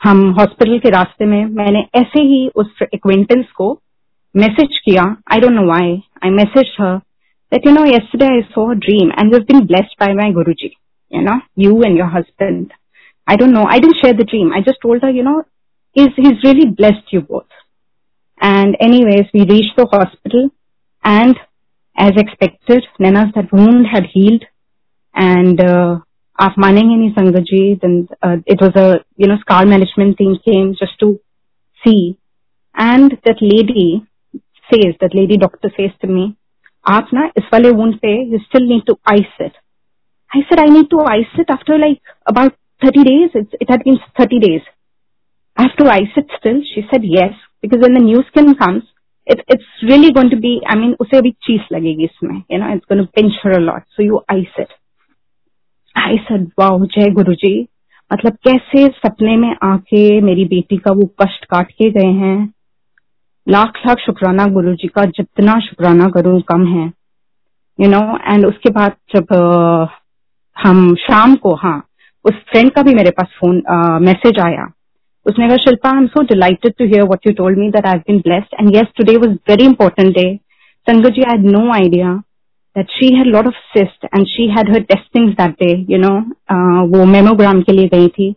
हम 0.01 0.21
हॉस्पिटल 0.39 0.79
के 0.79 0.91
रास्ते 0.91 1.27
में 1.27 1.45
मैंने 1.47 1.81
ऐसे 1.97 2.23
ही 2.25 2.47
उस 2.57 2.83
एक्वेंटेंस 2.85 3.45
को 3.57 3.73
मैसेज 4.35 4.79
किया। 4.85 5.03
I 5.33 5.41
don't 5.41 5.53
know 5.53 5.67
why 5.69 5.91
I 6.25 6.31
message 6.33 6.77
her 6.81 6.97
that 7.53 7.67
you 7.67 7.73
know 7.73 7.85
yesterday 7.87 8.27
I 8.35 8.41
saw 8.51 8.73
dream 8.75 9.11
and 9.13 9.35
been 9.37 9.65
blessed 9.67 9.95
by 10.01 10.15
my 10.15 10.33
Guru 10.33 10.53
ji 10.61 10.71
you 11.13 11.23
know 11.23 11.41
you 11.59 11.83
and 11.83 11.99
your 11.99 12.09
husband 12.17 12.67
I 13.29 13.37
don't 13.37 13.51
know 13.51 13.67
I 13.73 13.81
don't 13.81 13.97
share 13.97 14.17
the 14.17 14.27
dream 14.31 14.53
I 14.55 14.63
just 14.69 14.83
told 14.83 15.05
you 15.17 15.23
know 15.23 15.43
is 15.97 16.21
is 16.21 16.47
really 16.47 16.69
blessed 16.73 17.15
you 17.15 17.21
both 17.21 18.45
and 18.45 18.77
anyways 19.05 19.31
we 19.35 19.45
reach 19.53 19.73
the 19.79 19.89
hospital 19.95 20.49
and 21.05 21.37
As 21.97 22.13
expected, 22.17 22.85
Nana's 22.99 23.33
that 23.35 23.53
wound 23.53 23.87
had 23.87 24.05
healed, 24.13 24.45
and 25.15 25.61
uh, 25.61 25.99
after 26.39 26.61
manning 26.61 26.91
any 26.93 27.13
Sangaji, 27.15 27.81
then 27.81 28.09
uh, 28.23 28.37
it 28.47 28.61
was 28.61 28.73
a 28.77 29.05
you 29.17 29.29
know 29.29 29.37
scar 29.41 29.67
management 29.67 30.17
team 30.17 30.39
came 30.45 30.75
just 30.79 30.99
to 31.01 31.21
see, 31.85 32.19
and 32.75 33.19
that 33.25 33.37
lady 33.41 34.07
says 34.71 34.95
that 35.01 35.15
lady 35.15 35.37
doctor 35.37 35.71
says 35.77 35.91
to 36.01 36.07
me, 36.07 36.37
"Aap 36.87 37.13
na 37.13 37.29
is 37.37 37.45
wound 37.53 38.01
pe 38.01 38.25
you 38.33 38.41
still 38.49 38.67
need 38.67 38.87
to 38.87 38.97
ice 39.05 39.37
it." 39.39 39.53
I 40.35 40.41
said 40.49 40.59
I 40.59 40.67
need 40.67 40.89
to 40.91 41.01
ice 41.01 41.35
it 41.39 41.51
after 41.51 41.79
like 41.79 42.01
about 42.27 42.55
30 42.83 43.05
days. 43.05 43.31
It's, 43.35 43.53
it 43.61 43.69
had 43.69 43.85
been 43.85 43.99
30 44.19 44.39
days. 44.39 44.63
I 45.57 45.63
have 45.65 45.77
to 45.77 45.91
ice 45.91 46.15
it 46.17 46.27
still. 46.39 46.63
She 46.75 46.83
said 46.91 47.03
yes 47.05 47.35
because 47.61 47.81
when 47.81 47.93
the 47.93 48.01
new 48.01 48.23
skin 48.29 48.55
comes, 48.55 48.85
it, 49.27 49.41
it's 49.49 49.71
really 49.83 50.13
going 50.13 50.31
to 50.31 50.39
be 50.45 50.53
I 50.69 50.77
mean 50.77 50.95
उसे 51.01 51.17
अभी 51.19 51.31
चीज़ 51.47 51.75
लगेगी 51.75 52.05
इसमें 52.05 52.37
you 52.53 52.61
know 52.61 52.71
it's 52.77 52.87
going 52.93 53.03
to 53.03 53.11
pinch 53.19 53.43
her 53.45 53.53
a 53.59 53.61
lot. 53.67 53.83
So 53.97 54.09
you 54.09 54.23
ice 54.37 54.57
it. 54.59 54.73
आई 55.97 56.17
sir 56.29 56.43
वाह 56.59 56.85
जय 56.85 57.11
गुरु 57.15 57.35
जी. 57.35 57.69
मतलब 58.11 58.37
कैसे 58.49 58.87
सपने 58.97 59.37
में 59.37 59.55
आके 59.63 60.21
मेरी 60.21 60.45
बेटी 60.45 60.77
का 60.77 60.93
वो 60.93 61.07
कष्ट 61.23 61.45
काट 61.45 61.71
के 61.71 61.91
गए 61.91 62.11
हैं? 62.19 62.53
लाख 63.47 63.79
लाख 63.87 63.99
शुक्राना 63.99 64.47
गुरु 64.53 64.75
जी 64.75 64.89
का 64.89 65.05
जितना 65.19 65.59
शुक्राना 65.61 66.09
करूँ 66.17 66.41
कम 66.49 66.67
है 66.67 66.87
यू 67.79 67.89
नो 67.91 68.01
एंड 68.33 68.47
उसके 68.47 68.71
बाद 68.71 68.97
जब 69.15 69.33
हम 70.57 70.95
शाम 71.01 71.35
को 71.45 71.55
हाँ 71.63 71.79
उस 72.25 72.35
फ्रेंड 72.51 72.71
का 72.73 72.83
भी 72.83 72.95
मेरे 72.95 73.11
पास 73.11 73.29
फ़ोन 73.41 73.63
मैसेज 74.03 74.39
आया। 74.41 74.67
उसने 75.26 75.48
कहा 75.48 75.58
Shilpa 75.64 75.90
I 75.90 76.02
am 76.02 76.08
so 76.08 76.22
delighted 76.34 76.74
to 76.80 76.86
hear 76.86 77.04
what 77.04 77.28
you 77.28 77.34
told 77.38 77.58
me 77.60 77.70
that 77.72 77.86
I 77.88 77.98
been 78.08 78.20
blessed 78.28 78.62
and 78.62 78.76
yes 78.76 78.94
today 78.98 79.18
was 79.26 79.38
very 79.50 79.66
important 79.66 80.14
day 80.18 80.30
sangat 80.88 81.14
ji 81.14 81.22
I 81.22 81.38
had 81.38 81.52
no 81.52 81.70
idea 81.74 82.22
that 82.76 82.92
she 82.96 83.08
had 83.14 83.28
a 83.28 83.32
lot 83.32 83.48
of 83.50 83.56
cysts 83.74 84.08
and 84.16 84.28
she 84.32 84.44
had 84.56 84.68
her 84.68 84.80
testings 84.90 85.36
that 85.38 85.58
day, 85.58 85.86
you 85.92 85.98
know, 86.02 86.18
uh, 86.56 86.82
वो 86.92 87.06
mammogram 87.14 87.64
के 87.66 87.72
लिए 87.72 87.88
गई 87.94 88.08
थी. 88.18 88.28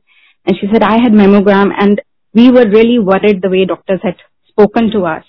And 0.46 0.58
she 0.60 0.68
said, 0.70 0.82
I 0.82 0.96
had 1.02 1.18
mammogram 1.18 1.72
and 1.82 2.00
we 2.34 2.46
were 2.50 2.64
really 2.70 2.98
worried 3.10 3.42
the 3.42 3.50
way 3.54 3.66
doctors 3.66 4.00
had 4.02 4.24
spoken 4.48 4.90
to 4.92 5.04
us. 5.10 5.26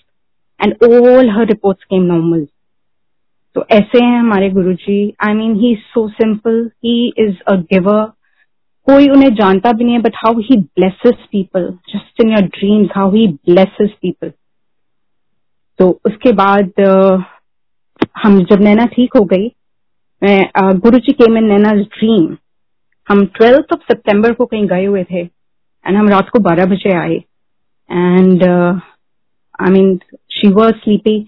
And 0.59 0.77
all 0.87 1.31
her 1.37 1.45
reports 1.51 1.89
came 1.91 2.07
normal. 2.13 2.47
तो 3.55 3.65
ऐसे 3.71 4.03
हैं 4.03 4.19
हमारे 4.19 4.49
Guruji 4.49 4.99
I 5.27 5.33
mean 5.33 5.55
he 5.59 5.75
so 5.93 6.07
simple 6.09 6.59
he 6.85 6.95
is 7.19 7.41
a 7.47 7.55
giver 7.73 8.03
कोई 8.86 9.08
उन्हें 9.08 9.34
जानता 9.34 9.72
भी 9.72 9.84
नहीं 9.84 9.94
है 9.94 10.00
but 10.02 10.16
how 10.16 10.40
he 10.40 10.56
blesses 10.56 11.26
people 11.32 11.68
just 11.88 12.20
in 12.24 12.30
your 12.30 12.42
dreams 12.48 12.90
how 12.96 13.10
he 13.12 13.26
blesses 13.28 13.90
people 14.02 14.32
तो 15.78 15.88
उसके 16.06 16.32
बाद 16.32 16.72
हम 18.22 18.38
जब 18.44 18.60
नैना 18.60 18.84
ठीक 18.86 19.16
हो 19.16 19.24
गई, 19.24 19.46
मैं 20.22 20.78
Guru 20.78 20.98
ji 20.98 21.12
came 21.12 21.36
in 21.36 21.44
Naina 21.44 21.72
dream 21.72 22.36
हम 23.08 23.24
ट्वेल्थ 23.26 23.72
ऑफ़ 23.72 23.80
सितंबर 23.82 24.32
को 24.32 24.46
कहीं 24.46 24.66
गए 24.66 24.84
हुए 24.84 25.04
थे 25.04 25.20
एंड 25.20 25.96
हम 25.96 26.08
रात 26.08 26.28
को 26.28 26.38
बारह 26.38 26.66
बजे 26.66 26.92
आए 26.92 27.16
and 27.90 28.44
I 28.44 29.70
mean 29.70 29.96
she 30.32 30.48
was 30.52 30.72
sleepy 30.74 31.18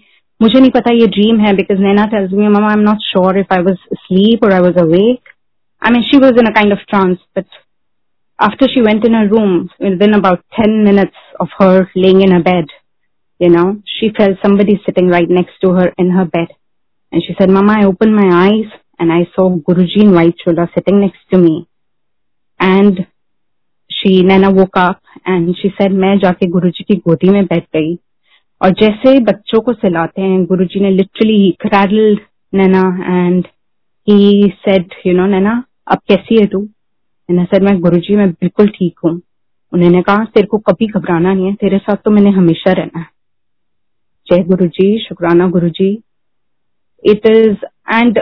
मुझे 0.41 0.59
नहीं 0.59 0.71
पता 0.71 0.93
ये 0.93 1.07
ड्रीम 1.07 1.39
है 1.39 1.53
because 1.55 1.79
Naina 1.79 2.05
tells 2.05 2.31
me 2.31 2.47
mama 2.47 2.67
I 2.67 2.73
am 2.73 2.79
not 2.79 2.97
sure 3.01 3.39
if 3.39 3.53
I 3.53 3.63
was 3.63 3.77
sleep 3.95 4.43
और 4.43 4.53
I 4.53 4.59
was 4.59 4.79
awake 4.79 5.29
I 5.82 5.92
mean 5.92 6.02
she 6.10 6.18
was 6.24 6.38
in 6.38 6.46
a 6.46 6.54
kind 6.54 6.72
of 6.72 6.84
trance 6.88 7.16
but 7.36 7.62
after 8.38 8.66
she 8.70 8.80
went 8.84 9.04
in 9.06 9.14
her 9.16 9.26
room 9.32 9.50
within 9.84 10.14
about 10.16 10.40
10 10.56 10.72
minutes 10.86 11.20
of 11.42 11.52
her 11.58 11.74
laying 12.04 12.22
in 12.24 12.32
her 12.34 12.40
bed 12.46 12.72
you 13.40 13.50
know 13.52 13.66
she 13.92 14.08
felt 14.16 14.40
somebody 14.46 14.74
sitting 14.86 15.12
right 15.12 15.34
next 15.36 15.60
to 15.64 15.70
her 15.76 15.84
in 16.04 16.10
her 16.16 16.24
bed 16.32 16.56
And 17.12 17.22
she 17.22 17.34
said, 17.38 17.48
Mama, 17.48 17.76
I 17.78 17.84
opened 17.84 18.16
my 18.16 18.28
eyes 18.44 18.70
and 18.98 19.12
I 19.12 19.28
saw 19.36 19.48
Guruji 19.56 20.02
in 20.02 20.14
white 20.14 20.34
chola 20.36 20.68
sitting 20.74 20.98
next 20.98 21.20
to 21.32 21.38
me. 21.38 21.68
And 22.60 23.06
she, 23.90 24.22
Nana 24.22 24.50
woke 24.50 24.76
up 24.76 25.00
and 25.24 25.54
she 25.56 25.70
said, 25.78 25.92
मैं 25.92 26.18
जाके 26.18 26.46
गुरुजी 26.50 26.84
की 26.84 26.96
गोदी 27.06 27.28
में 27.30 27.44
बैठ 27.44 27.66
गई 27.76 27.94
और 28.60 28.70
जैसे 28.80 29.18
बच्चों 29.24 29.60
को 29.60 29.72
सिलाते 29.72 30.22
हैं 30.22 30.44
गुरुजी 30.46 30.80
ने 30.80 30.90
literally 30.90 31.50
cradled 31.60 32.20
Naina 32.54 32.82
and 33.26 33.46
he 34.08 34.52
said 34.64 34.94
you 35.06 35.16
know 35.16 35.26
Naina 35.26 35.54
अब 35.89 35.99
कैसी 36.07 36.39
है 36.39 36.45
तू? 36.47 36.59
मैंने 37.29 37.43
सर 37.45 37.63
मैं 37.63 37.79
गुरुजी 37.81 38.15
मैं 38.15 38.29
बिल्कुल 38.31 38.67
ठीक 38.69 38.99
हूँ। 39.05 39.11
उन्होंने 39.73 40.01
कहा 40.01 40.23
तेरे 40.25 40.47
को 40.47 40.57
कभी 40.59 40.87
घबराना 40.89 41.33
नहीं 41.33 41.45
है 41.45 41.53
तेरे 41.55 41.77
साथ 41.77 41.95
तो 42.05 42.11
मैंने 42.11 42.29
हमेशा 42.31 42.71
रहना 42.73 42.99
है। 42.99 43.07
जय 44.27 44.43
गुरु 44.45 44.67
जी 44.69 44.87
शुक्राना 44.99 45.47
Guru 45.49 45.69
ji 45.71 45.91
it 47.03 47.25
is 47.27 47.65
and 47.89 48.17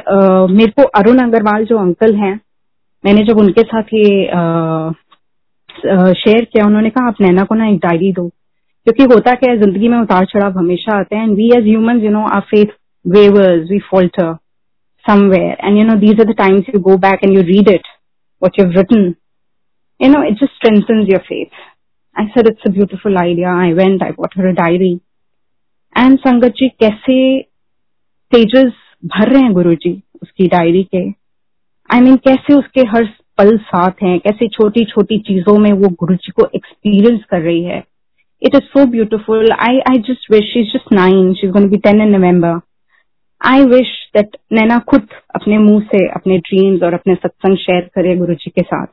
मेरे 0.51 0.71
को 0.71 0.83
अरुण 0.99 1.19
अग्रवाल 1.19 1.65
जो 1.65 1.77
अंकल 1.77 2.15
हैं 2.15 2.39
मैंने 3.03 3.23
जब 3.25 3.37
उनके 3.39 3.61
साथ 3.63 3.93
ये 3.93 4.05
शेयर 6.13 6.39
uh, 6.39 6.45
किया 6.45 6.65
उन्होंने 6.65 6.89
कहा 6.89 7.07
आप 7.07 7.21
नैना 7.21 7.43
को 7.43 7.55
ना 7.55 7.67
एक 7.67 7.77
डायरी 7.79 8.11
दो। 8.11 8.27
क्योंकि 8.27 9.03
होता 9.13 9.33
क्या 9.33 9.51
है 9.51 9.59
ज़िंदगी 9.59 9.87
में 9.87 9.97
उतार 9.97 10.25
चढ़ाव 10.25 10.57
हमेशा 10.57 10.97
आते 10.99 11.15
हैं 11.15 11.23
and 11.23 11.35
we 11.37 11.47
as 11.57 11.63
human 11.63 11.99
you 12.01 12.11
know 12.11 12.23
our 12.27 12.41
faith 12.51 12.73
wavers 13.05 13.69
we 13.71 13.79
falter 13.89 14.35
somewhere 15.06 15.56
and 15.58 15.78
you 15.78 15.84
know 15.84 15.98
these 15.98 16.18
are 16.18 16.24
the 16.24 16.34
times 16.34 16.64
you 16.72 16.80
go 16.80 16.96
back 16.96 17.22
and 17.22 17.32
you 17.32 17.42
read 17.42 17.68
it 17.68 17.86
what 18.38 18.58
you've 18.58 18.74
written 18.74 19.16
you 20.00 20.08
know 20.08 20.22
it 20.22 20.38
just 20.38 20.54
strengthens 20.54 21.08
your 21.08 21.22
faith 21.28 21.52
i 22.16 22.24
said 22.34 22.46
it's 22.46 22.66
a 22.66 22.70
beautiful 22.70 23.18
idea 23.18 23.48
i 23.48 23.72
went 23.72 24.02
i 24.02 24.10
bought 24.10 24.36
her 24.36 24.48
a 24.48 24.54
diary 24.54 24.92
and 25.96 26.22
sangat 26.26 26.60
ji 26.60 26.70
kaise 26.82 27.46
pages 28.32 28.72
भर 29.06 29.28
रहे 29.32 29.42
हैं 29.42 29.52
गुरु 29.52 29.74
जी 29.74 29.90
उसकी 30.22 30.46
diary 30.48 30.82
के 30.84 30.98
आई 30.98 31.98
I 31.98 32.02
mean 32.02 32.12
mean, 32.12 32.22
कैसे 32.24 32.54
उसके 32.54 32.80
हर 32.80 33.04
पल 33.38 33.56
साथ 33.56 34.02
हैं 34.02 34.18
कैसे 34.18 34.48
छोटी 34.48 34.84
छोटी 34.84 35.18
चीजों 35.18 35.58
में 35.58 35.72
वो 35.72 35.88
गुरु 36.00 36.14
जी 36.14 36.32
को 36.32 36.46
एक्सपीरियंस 36.54 37.24
कर 37.30 37.40
रही 37.40 37.62
है 37.64 37.82
it 38.42 38.54
is 38.54 38.62
so 38.62 38.86
beautiful 38.86 39.52
I 39.52 39.78
I 39.90 39.98
just 39.98 40.30
wish 40.30 40.56
is 40.56 40.72
just 40.72 40.92
nine 40.92 41.32
she 41.34 41.46
is 41.46 41.52
going 41.52 41.70
be 41.70 41.76
ten 41.76 42.00
in 42.02 42.16
November 42.16 42.58
I 43.41 43.63
wish 43.65 43.87
that 44.15 44.37
Naina 44.53 44.77
खुद 44.89 45.07
अपने 45.35 45.57
मुँह 45.57 45.81
से 45.85 46.05
अपने 46.09 46.37
ड्रीम्स 46.39 46.83
और 46.83 46.93
अपने 46.93 47.15
सत्संग 47.15 47.57
शेयर 47.57 47.89
करे 47.95 48.15
गुरु 48.17 48.33
जी 48.33 48.51
के 48.51 48.61
साथ। 48.61 48.87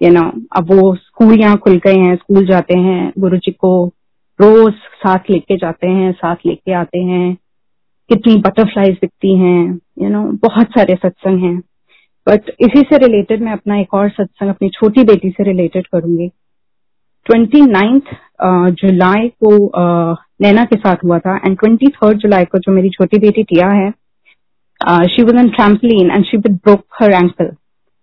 यू 0.00 0.10
नो 0.12 0.22
अब 0.56 0.72
वो 0.72 0.94
स्कूल 0.96 1.40
यहाँ 1.40 1.56
खुल 1.56 1.76
गए 1.86 1.96
हैं, 1.96 2.14
स्कूल 2.16 2.46
जाते 2.46 2.78
हैं 2.78 3.12
गुरु 3.18 3.36
जी 3.36 3.52
को 3.52 3.86
रोज 4.38 4.72
साथ 4.72 5.30
लेके 5.30 5.56
जाते 5.56 5.88
हैं, 5.88 6.12
साथ 6.12 6.36
लेके 6.46 6.72
आते 6.74 6.98
हैं। 7.00 7.34
कितनी 8.10 8.36
बटरफ्लाईज 8.36 8.96
दिखती 9.00 9.36
हैं 9.38 9.78
यू 10.02 10.08
नो 10.08 10.22
बहुत 10.42 10.70
सारे 10.78 10.94
सत्संग 10.94 11.44
हैं। 11.44 11.58
बट 12.26 12.50
इसी 12.60 12.80
से 12.82 12.96
रिलेटेड 12.98 13.42
मैं 13.42 13.52
अपना 13.52 13.78
एक 13.78 13.94
और 13.94 14.08
सत्संग 14.10 14.48
अपनी 14.48 14.68
छोटी 14.70 15.04
बेटी 15.04 15.30
से 15.30 15.44
रिलेटेड 15.44 15.86
करूँगी। 15.86 16.28
ट्वेंटी 17.26 17.60
नाइन्थ 17.62 18.14
जुलाई 18.74 19.28
को 19.44 20.14
नैना 20.40 20.64
के 20.64 20.76
साथ 20.76 21.04
हुआ 21.04 21.18
था। 21.18 21.36
एंड 21.36 21.58
ट्वेंटी 21.58 21.86
थर्ड 21.86 22.18
जुलाई 22.18 22.44
को 22.44 22.58
जो 22.58 22.72
मेरी 22.72 22.90
छोटी 22.90 23.18
बेटी 23.18 23.42
टिया 23.42 23.68
है 23.68 23.90
she 25.08 25.22
was 25.22 25.36
on 25.36 25.48
trampoline 25.48 26.10
and 26.10 26.24
she 26.24 26.36
broke 26.36 26.84
her 27.00 27.12
ankle 27.12 27.50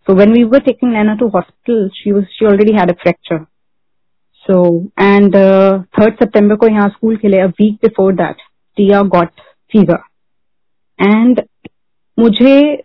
when 0.08 0.32
we 0.32 0.40
were 0.44 0.60
taking 0.60 0.92
Nana 0.92 1.14
to 1.18 1.28
hospital, 1.30 1.90
she 1.94 2.12
was 2.12 2.24
she 2.36 2.46
already 2.46 2.74
had 2.74 2.90
a 2.90 2.96
fracture. 3.04 3.48
So 4.46 4.56
and 4.98 5.36
uh, 5.36 5.84
3rd 6.00 6.18
September 6.20 6.58
को 6.58 6.68
यहाँ 6.68 6.88
school 6.90 7.16
के 7.16 7.28
लिए 7.28 7.44
a 7.44 7.52
week 7.62 7.78
before 7.86 8.14
that, 8.16 8.36
Tia 8.78 9.04
got 9.16 9.28
fever 9.72 10.00
and 11.00 11.42
मुझे 12.20 12.84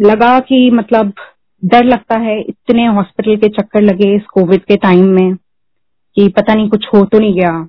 लगा 0.00 0.40
कि 0.40 0.70
मतलब 0.70 1.12
डर 1.64 1.84
लगता 1.84 2.18
है 2.18 2.40
इतने 2.40 2.86
हॉस्पिटल 2.86 3.36
के 3.36 3.48
चक्कर 3.48 3.80
लगे 3.80 4.14
इस 4.16 4.22
कोविड 4.34 4.60
के 4.60 4.76
टाइम 4.76 5.06
में 5.06 5.34
कि 6.16 6.28
पता 6.28 6.54
नहीं 6.54 6.68
कुछ 6.68 6.86
हो 6.94 7.04
तो 7.04 7.18
नहीं 7.18 7.34
गया। 7.34 7.68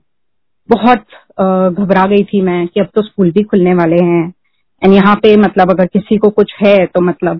बहुत 0.69 0.99
घबरा 1.39 2.05
गई 2.07 2.23
थी 2.23 2.41
मैं 2.41 2.65
कि 2.67 2.79
अब 2.79 2.87
तो 2.95 3.01
स्कूल 3.01 3.31
भी 3.31 3.43
खुलने 3.43 3.73
वाले 3.75 4.03
हैं। 4.03 4.33
एंड 4.81 4.93
यहाँ 4.93 5.15
पे 5.15 5.35
मतलब 5.37 5.71
अगर 5.71 5.85
किसी 5.85 6.17
को 6.17 6.29
कुछ 6.31 6.53
है 6.61 6.75
तो 6.85 7.01
मतलब 7.01 7.39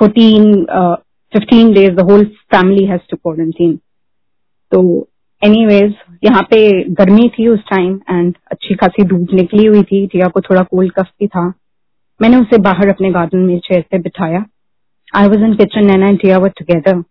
fourteen 0.00 0.64
fifteen 1.32 1.72
days 1.72 1.94
the 1.94 2.00
whole 2.10 2.24
family 2.54 2.84
has 2.86 3.00
to 3.10 3.16
quarantine 3.16 3.76
तो 4.72 4.82
एनीवेज 5.42 5.94
यहाँ 6.24 6.42
पे 6.50 6.58
गर्मी 6.94 7.28
थी 7.28 7.46
उस 7.48 7.60
टाइम 7.70 7.94
एंड 8.10 8.34
अच्छी 8.52 8.74
खासी 8.74 9.04
धूप 9.04 9.32
निकली 9.34 9.64
हुई 9.66 9.82
थी। 9.82 10.06
टिया 10.06 10.28
को 10.28 10.40
थोड़ा 10.40 10.62
कोल्ड 10.62 10.92
कफ 10.92 11.08
भी 11.20 11.26
था। 11.26 11.46
मैंने 12.20 12.36
उसे 12.36 12.58
बाहर 12.62 12.88
अपने 12.88 13.10
गार्डन 13.12 13.38
में 13.38 13.58
चेयर 13.58 13.84
पे 13.90 13.98
बिठाया। 13.98 14.44
I 15.14 15.28
was 15.28 15.44
in 15.44 15.54
kitchen 15.56 15.90
and 15.90 16.02
and 16.02 16.18
Tia 16.20 16.38
were 16.38 16.48
together 16.58 17.02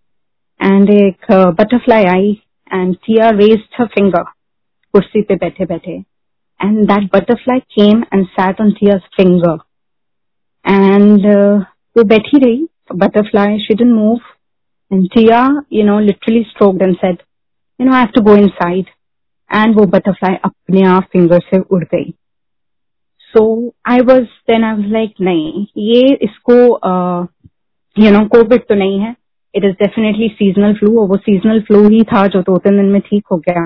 and 0.60 0.90
एक 0.92 1.32
butterfly 1.60 2.06
I 2.14 2.32
and 2.72 2.96
Tia 2.96 3.30
raised 3.32 3.80
her 3.80 3.88
finger 3.96 4.24
कुर्सी 4.96 5.22
पे 5.22 5.36
बैठे 5.46 5.66
बैठे 5.66 5.94
and 6.60 6.86
that 6.88 7.10
butterfly 7.16 7.60
came 7.78 8.04
and 8.14 8.26
sat 8.28 8.62
on 8.62 8.72
Tia's 8.80 9.02
finger 9.18 9.58
and 10.66 11.26
वो 11.98 12.04
बैठी 12.14 12.46
रही 12.46 12.66
butterfly 12.96 13.58
she 13.60 13.74
didn't 13.74 13.96
move 13.96 14.20
and 14.92 15.08
Tia 15.14 15.40
you 15.74 15.84
know 15.86 16.00
literally 16.00 16.44
stroked 16.50 16.82
and 16.82 16.96
said 16.98 17.18
you 17.80 17.88
know 17.88 17.94
I 17.94 18.00
have 18.00 18.12
to 18.16 18.22
go 18.24 18.36
inside 18.38 18.86
and 19.50 19.76
वो 19.76 19.86
butterfly 19.88 20.36
अपने 20.46 20.84
आप 20.88 21.04
finger 21.12 21.40
से 21.50 21.60
उड़ 21.60 21.84
गई. 21.84 22.10
So 23.34 23.42
I 23.90 24.00
was 24.08 24.24
then 24.50 24.64
I 24.64 24.76
was 24.76 24.92
like 24.94 25.14
नहीं, 25.22 25.66
ये 25.78 26.14
इसको 26.24 26.54
यू 27.96 28.12
नो 28.12 28.26
कोविड 28.28 28.68
तो 28.70 28.76
नहीं 28.76 29.00
है. 29.00 29.16
It 29.54 29.64
is 29.64 29.74
definitely 29.82 30.28
seasonal 30.30 30.74
flu 30.76 31.00
और 31.02 31.08
वो 31.08 31.18
सीजनल 31.18 31.62
फ्लू 31.68 31.88
ही 31.90 32.02
था 32.04 32.26
जो 32.28 32.42
दो 32.42 32.58
तीन 32.58 32.78
दिन 32.78 32.92
में 32.92 33.02
ठीक 33.02 33.24
हो 33.32 33.38
गया. 33.48 33.66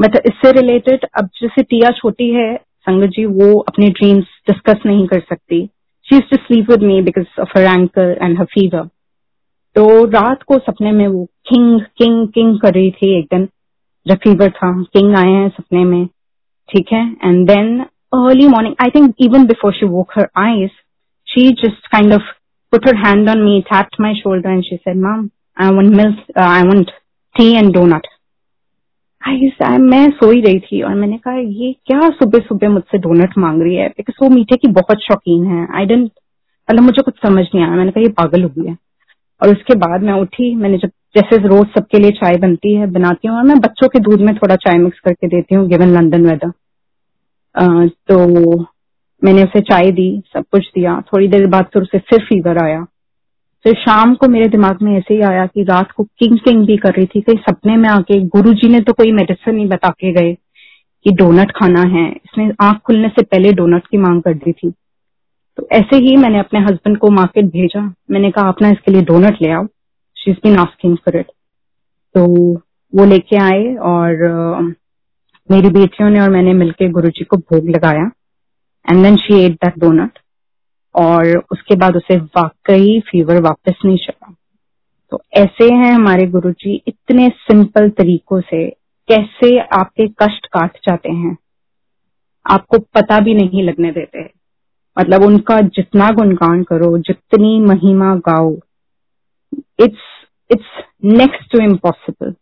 बट 0.00 0.16
इससे 0.26 0.52
रिलेटेड 0.52 1.06
अब 1.18 1.28
जैसे 1.40 1.62
टिया 1.62 1.90
छोटी 1.90 2.30
है 2.34 2.54
संगत 2.88 3.10
जी 3.16 3.24
वो 3.40 3.58
अपने 3.60 3.88
ड्रीम्स 3.90 4.26
डिस्कस 4.48 4.86
नहीं 4.86 5.06
कर 5.06 5.20
सकती 5.20 5.64
she 6.06 6.16
is 6.16 6.30
to 6.30 6.36
sleep 6.36 6.70
with 6.70 6.82
me 6.82 7.00
because 7.02 7.40
of 7.40 7.58
her 7.58 7.64
ankle 7.64 8.16
and 8.22 8.38
her 8.38 8.44
fever 8.54 8.86
तो 9.76 10.04
रात 10.10 10.42
को 10.42 10.58
सपने 10.58 10.92
में 10.92 11.06
वो 11.06 11.24
किंग 11.48 11.80
किंग 11.98 12.26
किंग 12.28 12.58
कर 12.60 12.74
रही 12.74 12.90
थी 12.90 13.18
एक 13.18 13.26
दिन 13.34 13.48
जब 14.06 14.18
फीवर 14.24 14.50
था 14.50 14.72
किंग 14.92 15.16
आए 15.16 15.32
हैं 15.32 15.48
सपने 15.48 15.84
में 15.84 16.06
ठीक 16.68 16.92
है 16.92 17.04
and 17.24 17.46
then 17.48 17.78
early 18.14 18.46
morning 18.48 18.74
I 18.82 18.90
think 18.90 19.14
even 19.20 19.46
before 19.46 19.72
she 19.72 19.86
woke 19.86 20.18
her 20.18 20.28
eyes 20.38 20.70
she 21.28 21.48
just 21.64 21.86
kind 21.86 22.12
of 22.12 22.36
put 22.72 22.84
her 22.84 22.94
hand 22.96 23.28
on 23.28 23.44
me, 23.44 23.64
tapped 23.68 23.98
my 23.98 24.12
shoulder, 24.22 24.48
and 24.48 24.64
she 24.64 24.80
said, 24.84 24.96
"Mom, 24.96 25.30
I 25.56 25.70
want 25.70 25.90
milk. 25.90 26.18
Uh, 26.36 26.48
I 26.50 26.62
want 26.64 26.90
tea 27.34 27.56
and 27.56 27.74
donut." 27.74 28.08
मैं 29.78 30.10
सो 30.10 30.30
ही 30.30 30.40
रही 30.40 30.58
थी 30.58 30.80
और 30.82 30.94
मैंने 30.94 31.16
कहा, 31.18 31.34
ये 31.34 31.72
क्या 31.86 32.08
सुबह 32.10 32.38
सुबह 32.38 32.68
मुझसे 32.68 32.98
डोनट 32.98 33.38
मांग 33.38 33.62
रही 33.62 33.74
है? 33.74 33.88
बिकॉज़ 33.88 34.24
वो 34.24 34.28
मीठे 34.30 34.56
की 34.56 34.68
बहुत 34.68 34.98
शौकीन 34.98 35.44
है। 35.46 35.66
आई 35.76 35.86
डेंट 35.86 36.10
मतलब 36.68 36.82
मुझे 36.82 37.02
कुछ 37.02 37.14
समझ 37.14 37.44
नहीं 37.54 37.64
आया। 37.64 37.74
मैंने 37.74 37.90
कहा, 37.90 38.00
ये 38.00 38.08
पागल 38.08 38.42
हो 38.42 38.68
है। 38.68 38.76
और 39.42 39.48
उसके 39.48 39.74
बाद 39.74 40.02
मैं 40.02 40.12
उठी, 40.12 40.54
मैंने 40.54 40.78
जब, 40.78 40.88
जैसे 40.88 41.36
रोज 41.36 41.66
सबके 41.66 41.98
लिए 41.98 42.10
चाय 42.10 42.36
बनती 42.36 42.74
है, 42.74 42.86
बनाती 42.86 43.28
हूँ 43.28 43.36
और 43.36 43.44
मैं 43.44 43.58
बच्चों 43.58 43.88
के 43.88 43.98
दूध 43.98 44.20
में 44.20 44.34
थोड़ा 44.36 44.56
चाय 44.56 44.78
मिक्स 44.78 45.00
करके 45.00 45.28
देती 45.28 45.54
हूँ 45.54 45.68
गिवन 45.68 45.88
लंदन 45.88 46.26
वेदर 46.26 46.52
तो 48.08 48.58
मैंने 49.24 49.42
उसे 49.44 49.60
चाय 49.60 49.90
दी, 49.90 50.22
सब 50.34 50.44
कुछ 50.52 50.66
दिया। 50.66 51.00
थोड़ी 51.00 51.28
देर 51.28 51.46
बाद 51.46 51.64
फिर 51.64 51.82
उसे 51.82 51.98
फिर 51.98 52.24
फीवर 52.24 52.58
आया। 52.64 52.86
फिर 53.64 53.74
शाम 53.74 54.14
को 54.14 54.28
मेरे 54.28 54.48
दिमाग 54.48 54.82
में 54.82 54.92
ऐसे 54.96 55.14
ही 55.14 55.20
आया 55.20 55.46
कि 55.46 55.62
रात 55.62 55.90
को 55.92 56.04
किंग 56.18 56.38
किंग 56.38 56.66
भी 56.66 56.76
कर 56.76 56.92
रही 56.92 57.06
थी 57.06 57.20
कहीं 57.20 57.36
सपने 57.38 57.76
में 57.76 57.88
आके 57.88 58.20
गुरु 58.26 58.52
जी 58.52 58.68
ने 58.68 58.80
तो 58.80 58.92
कोई 58.92 59.12
मेडिसिन 59.12 59.54
नहीं 59.54 59.66
बता 59.68 59.88
के 59.90 60.12
गए 60.12 60.32
कि 61.04 61.10
डोनट 61.12 61.50
खाना 61.50 61.80
है। 61.88 62.08
इसने 62.08 62.50
आँख 62.60 62.80
खुलने 62.86 63.08
से 63.08 63.22
पहले 63.22 63.52
डोनट 63.52 63.86
की 63.86 63.96
मांग 63.96 64.22
कर 64.22 64.34
दी 64.34 64.52
थी। 64.52 64.70
तो 65.58 65.68
ऐसे 65.72 65.96
ही 65.96 66.16
मैंने 66.16 66.38
अपने 66.38 66.60
हस्बैंड 66.60 66.98
को 66.98 67.10
मार्केट 67.10 67.44
भेजा। 67.44 67.82
मैंने 68.10 68.30
कहा 68.30 68.48
अपना 68.48 68.68
इसके 68.68 68.92
लिए 68.92 69.02
डोनट 69.02 69.42
ले 69.42 69.50
आओ। 69.50 69.66
She 70.16 70.30
is 70.30 70.38
been 70.44 70.56
asking 70.58 70.96
for 70.96 71.16
it 71.16 71.26
तो 72.14 72.26
वो 72.92 73.04
लेके 73.04 73.36
आए 73.36 73.74
और 73.74 74.24
uh, 74.60 74.72
मेरी 75.50 75.68
बेटियों 75.70 76.10
ने 76.10 76.20
और 76.20 76.30
मैंने 76.30 76.52
मिलके 76.52 76.88
गुरुजी 76.88 77.24
को 77.24 77.36
भोग 77.36 77.68
लगाया। 77.68 78.10
And 78.86 79.02
then 79.02 79.16
she 79.16 79.44
ate 79.44 79.52
that 79.54 79.78
doughnut 79.78 80.18
और 80.98 81.36
उसके 81.52 81.76
बाद 81.76 81.96
उसे 81.96 82.16
वाकई 82.16 83.00
फीवर 83.00 83.40
वापस 83.42 83.74
नहीं 83.84 83.96
चला। 83.96 84.34
तो 85.12 85.20
ऐसे 85.36 85.72
हैं 85.74 85.92
हमारे 85.92 86.26
गुरु 86.26 86.50
जी 86.52 86.82
इतने 86.88 87.28
सिंपल 87.28 87.88
तरीकों 87.90 88.40
से 88.40 88.68
कैसे 89.08 89.58
आपके 89.58 90.06
कष्ट 90.22 90.46
काट 90.46 90.76
जाते 90.86 91.12
हैं। 91.12 91.36
आपको 92.46 92.78
पता 92.94 93.18
भी 93.20 93.34
नहीं 93.34 93.62
लगने 93.62 93.90
देते। 93.92 94.24
मतलब 94.96 95.22
उनका 95.22 95.60
जितना 95.74 96.10
गुणगान 96.10 96.62
करो, 96.62 96.98
जितनी 96.98 97.58
महिमा 97.60 98.14
गाओ 98.28 98.54
it's 99.80 100.06
it's 100.50 100.82
next 101.04 101.52
to 101.52 101.62
impossible 101.64 102.34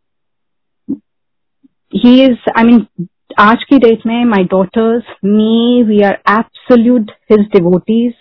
he 1.93 2.23
is 2.25 2.51
I 2.59 2.65
mean 2.65 3.07
आज 3.39 3.65
की 3.65 3.79
डेट 3.79 4.07
में 4.07 4.25
my 4.25 4.45
daughters 4.45 5.05
me 5.25 5.83
we 5.83 6.01
are 6.03 6.19
absolute 6.31 7.11
his 7.33 7.47
devotees 7.53 8.15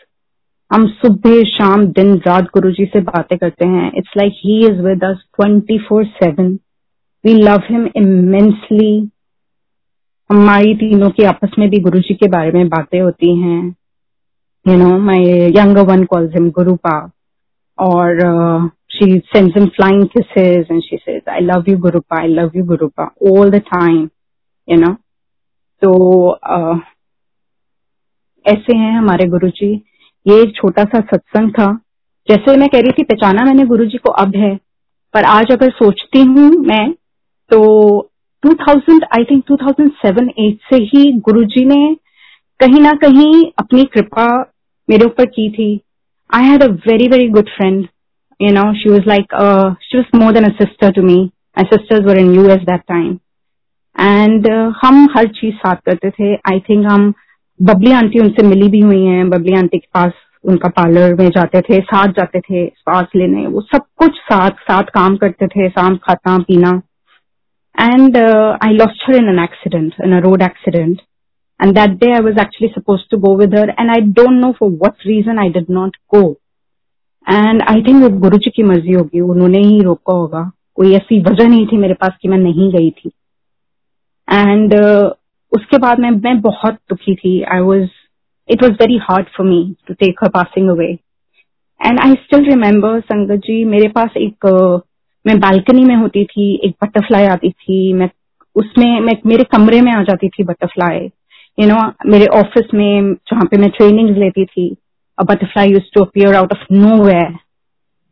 हम 0.72 0.86
सुबह 1.02 1.42
शाम 1.48 1.86
दिन 1.98 2.16
रात 2.28 2.44
गुरु 2.54 2.72
जी 2.72 2.86
से 2.86 3.00
बातें 3.02 3.38
करते 3.38 3.66
हैं। 3.68 3.92
It's 3.98 4.14
like 4.18 4.34
he 4.46 4.60
is 4.66 4.82
with 4.82 5.04
us 5.04 5.18
twenty 5.36 5.78
four 5.80 6.06
seven 6.06 6.48
we 7.26 7.34
love 7.34 7.62
him 7.70 7.86
immensely 7.98 8.90
हमारी 10.30 10.74
तीनों 10.76 11.10
की 11.10 11.24
आपस 11.24 11.56
में 11.60 11.70
भी 11.70 11.80
गुरु 11.80 12.00
जी 12.00 12.14
के 12.14 12.28
बारे 12.30 12.52
में 12.52 12.70
बातें 12.70 13.00
होती 13.02 13.36
हैं। 13.42 13.62
You 14.66 14.78
know 14.78 14.98
my 15.00 15.24
younger 15.58 15.86
one 15.92 16.04
calls 16.04 16.34
him 16.34 16.50
Gurupa 16.52 16.98
और 17.78 18.20
she 18.92 19.18
sends 19.34 19.58
him 19.58 19.66
flying 19.76 20.04
kisses 20.10 20.70
and 20.70 20.84
she 20.84 20.98
says, 20.98 21.22
i 21.28 21.40
love 21.46 21.68
you 21.68 21.80
gurupa 21.88 22.18
i 22.20 22.28
love 22.28 22.54
you 22.56 22.64
gurupa 22.66 23.10
all 23.30 23.52
the 23.56 23.66
time, 23.72 24.06
you 24.68 24.84
know. 24.84 24.96
तो 25.84 25.92
ऐसे 28.46 28.78
हैं 28.78 28.92
हमारे 28.98 29.26
गुरु 29.30 29.50
जी 29.50 29.76
ये 30.26 30.42
एक 30.42 30.56
छोटा 30.56 30.84
सा 30.84 31.00
सत्संग 31.02 31.52
था। 31.52 31.72
जैसे 32.28 32.56
मैं 32.58 32.68
कह 32.70 32.80
रही 32.80 32.92
थी, 32.92 33.04
पहचाना 33.04 33.44
मैंने 33.46 33.66
गुरु 33.66 33.86
जी 33.86 33.98
को 33.98 34.12
अब 34.14 34.36
है। 34.36 34.56
पर 35.14 35.24
आज 35.26 35.52
अगर 35.52 35.70
सोचती 35.74 36.22
हूँ 36.22 36.50
मैं 36.68 36.92
तो 37.52 37.60
2000 38.44 39.04
आई 39.18 39.24
थिंक 39.24 39.44
2007-8 39.52 40.58
से 40.70 40.78
ही 40.84 41.12
गुरु 41.26 41.44
जी 41.46 41.66
ने 41.66 41.96
कहीं 42.60 42.82
ना 42.82 42.92
कहीं 43.02 43.44
अपनी 43.60 43.84
कृपा 43.94 44.28
मेरे 44.90 45.06
ऊपर 45.06 45.26
की 45.28 45.50
थी। 45.50 45.70
I 46.30 46.44
had 46.44 46.64
a 46.64 46.68
very 46.88 47.08
very 47.08 47.28
good 47.30 47.50
friend 47.50 47.88
you 48.40 48.52
know 48.54 48.72
she 48.74 48.90
was 48.90 49.08
like 49.08 49.36
she 49.84 49.98
was 49.98 50.18
more 50.18 50.34
than 50.34 50.46
a 50.46 50.50
sister 50.56 50.92
to 50.92 51.02
me 51.02 51.20
my 51.58 51.64
sisters 51.68 52.06
were 52.06 52.18
in 52.20 52.34
U 52.36 52.46
S 52.48 52.62
that 52.64 52.82
time 52.88 53.18
and 53.96 54.48
हम 54.82 55.08
हर 55.16 55.28
चीज़ 55.32 55.54
साथ 55.58 55.76
करते 55.86 56.10
थे। 56.10 56.34
आई 56.34 56.60
थिंक 56.70 56.86
हम 56.86 57.14
Babli 57.60 57.92
aunty 57.92 58.20
उनसे 58.20 58.44
मिली 58.44 58.68
भी 58.70 58.80
हुई 58.80 59.04
हैं, 59.04 59.30
बबली 59.30 59.56
आंटी 59.58 59.78
के 59.78 59.88
पास 59.94 60.12
उनका 60.44 60.70
पार्लर 60.70 61.14
में 61.14 61.30
जाते 61.30 61.62
थे, 61.62 61.80
साथ 61.82 62.12
जाते 62.14 62.40
थे, 62.40 62.66
श्वास 62.68 63.06
लेने, 63.16 63.46
वो 63.48 63.62
सब 63.64 63.86
कुछ 63.98 64.18
साथ 64.24 64.64
साथ 64.64 64.92
काम 64.94 65.16
करते 65.18 65.48
थे 65.48 65.70
शाम 65.70 65.96
खाता, 66.04 66.38
पीना। 66.40 66.82
And 67.76 68.18
I 68.18 68.74
lost 68.74 69.04
her 69.08 69.16
in 69.16 69.30
an 69.30 69.40
accident 69.40 69.94
in 70.06 70.14
a 70.14 70.20
road 70.22 70.42
accident 70.42 71.02
and 71.60 71.74
that 71.76 71.98
day 72.00 72.12
I 72.12 72.20
was 72.22 72.40
actually 72.42 72.72
suppose 72.74 73.02
to 73.12 73.18
go 73.20 73.36
with 73.38 73.56
her 73.56 73.70
and 73.80 73.92
I 73.92 74.02
don't 74.14 74.40
know 74.42 74.52
for 74.60 74.72
what 74.84 75.08
reason 75.08 75.40
I 75.40 75.50
did 75.50 75.66
not 75.72 75.98
go 76.16 76.22
and 77.28 77.62
I 77.62 77.82
think 77.82 78.04
वो 78.04 78.10
गुरु 78.20 78.38
जी 78.38 78.52
की 78.56 78.64
मर्ज़ी 78.64 78.94
होगी, 78.94 79.20
उन्होंने 79.22 79.60
ही 79.60 79.80
रोका 79.84 80.14
होगा। 80.14 80.50
कोई 80.76 80.94
ऐसी 80.96 81.22
वजह 81.24 81.48
नहीं 81.48 81.66
थी 81.68 81.78
मेरे 81.78 81.94
पास 81.94 82.18
कि 82.22 82.28
मैं 82.28 82.38
नहीं 82.38 82.72
गई 82.72 82.90
थी। 82.92 83.12
एंड 84.28 84.74
उसके 85.56 85.78
बाद 85.78 86.00
मैं 86.00 86.12
मैं 86.12 86.42
बहुत 86.42 86.74
दुखी 86.74 87.16
थी. 87.16 87.42
I 87.42 87.60
was 87.60 87.88
it 88.50 88.64
was 88.64 88.72
very 88.72 88.98
hard 88.98 89.26
for 89.38 89.48
me 89.48 89.76
to 89.88 89.94
take 89.94 90.20
her 90.24 90.30
passing 90.30 90.70
away 90.70 90.88
and 91.86 92.00
I 92.00 92.14
still 92.14 92.46
remember 92.46 93.00
Sangat 93.00 93.40
ji 93.40 93.64
मेरे 93.66 93.88
पास 93.88 94.10
एक 94.18 94.46
मैं 95.28 95.40
बालकनी 95.40 95.84
में 95.86 95.96
होती 95.96 96.26
थी 96.26 96.62
एक 96.64 96.76
बटरफ्लाई 96.84 97.26
आती 97.26 97.52
थी. 97.52 97.94
मैं 97.94 98.10
उसमें 98.56 99.00
मैं 99.00 99.14
मेरे 99.26 99.44
कमरे 99.44 99.82
में 99.82 99.92
आ 99.92 100.04
जाती 100.04 100.30
थी 100.30 100.44
बटरफ्लाई 100.44 101.00
यू 101.60 101.68
नो 101.68 101.94
मेरे 102.06 102.26
ऑफ़िस 102.26 102.74
में 102.74 103.14
जहाँ 103.14 103.46
पे 103.46 103.58
मैं 103.58 103.70
ट्रेनिंग 103.70 104.18
लेती 104.18 104.46
थी 104.46 104.78
a 105.20 105.24
butterfly 105.24 105.72
use 105.72 105.94
to 105.94 106.04
appear 106.04 106.36
out 106.36 106.52
of 106.52 106.74
nowhere 107.04 107.34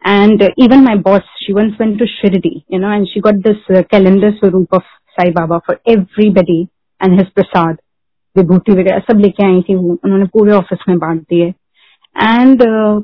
uh, 0.06 0.50
even 0.58 0.84
my 0.84 0.96
boss 0.96 1.22
she 1.40 1.54
once 1.54 1.78
went 1.80 1.98
to 1.98 2.06
shirdi 2.06 2.64
you 2.68 2.80
know 2.80 2.90
and 2.90 3.08
she 3.08 3.22
got 3.22 3.36
this 3.44 3.58
uh, 3.70 3.84
calendar 3.84 4.32
swaroop 4.32 4.68
of 4.72 4.82
sai 5.18 5.32
baba 5.32 5.62
and 7.04 7.13
his 7.13 7.28
prasad 7.30 7.78
vibhuti 8.36 8.72
वगैरह 8.72 9.00
सब 9.00 9.20
लेके 9.20 9.46
आई 9.46 9.62
थी 9.62 9.76
उन्होंने 9.76 10.26
पूरे 10.26 10.54
office 10.54 10.80
में 10.89 10.98
बांट 11.00 11.22
दिए। 11.22 11.46
And 12.22 12.62
uh, 12.62 13.04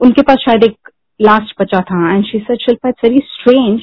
उनके 0.00 0.22
पास 0.22 0.36
शायद 0.36 0.64
एक 0.64 0.90
लास्ट 1.20 1.54
बचा 1.60 1.80
था। 1.80 2.14
And 2.14 2.24
she 2.24 2.38
said 2.38 2.58
Shilpa 2.58 2.88
it's 2.88 3.04
very 3.04 3.18
strange 3.18 3.80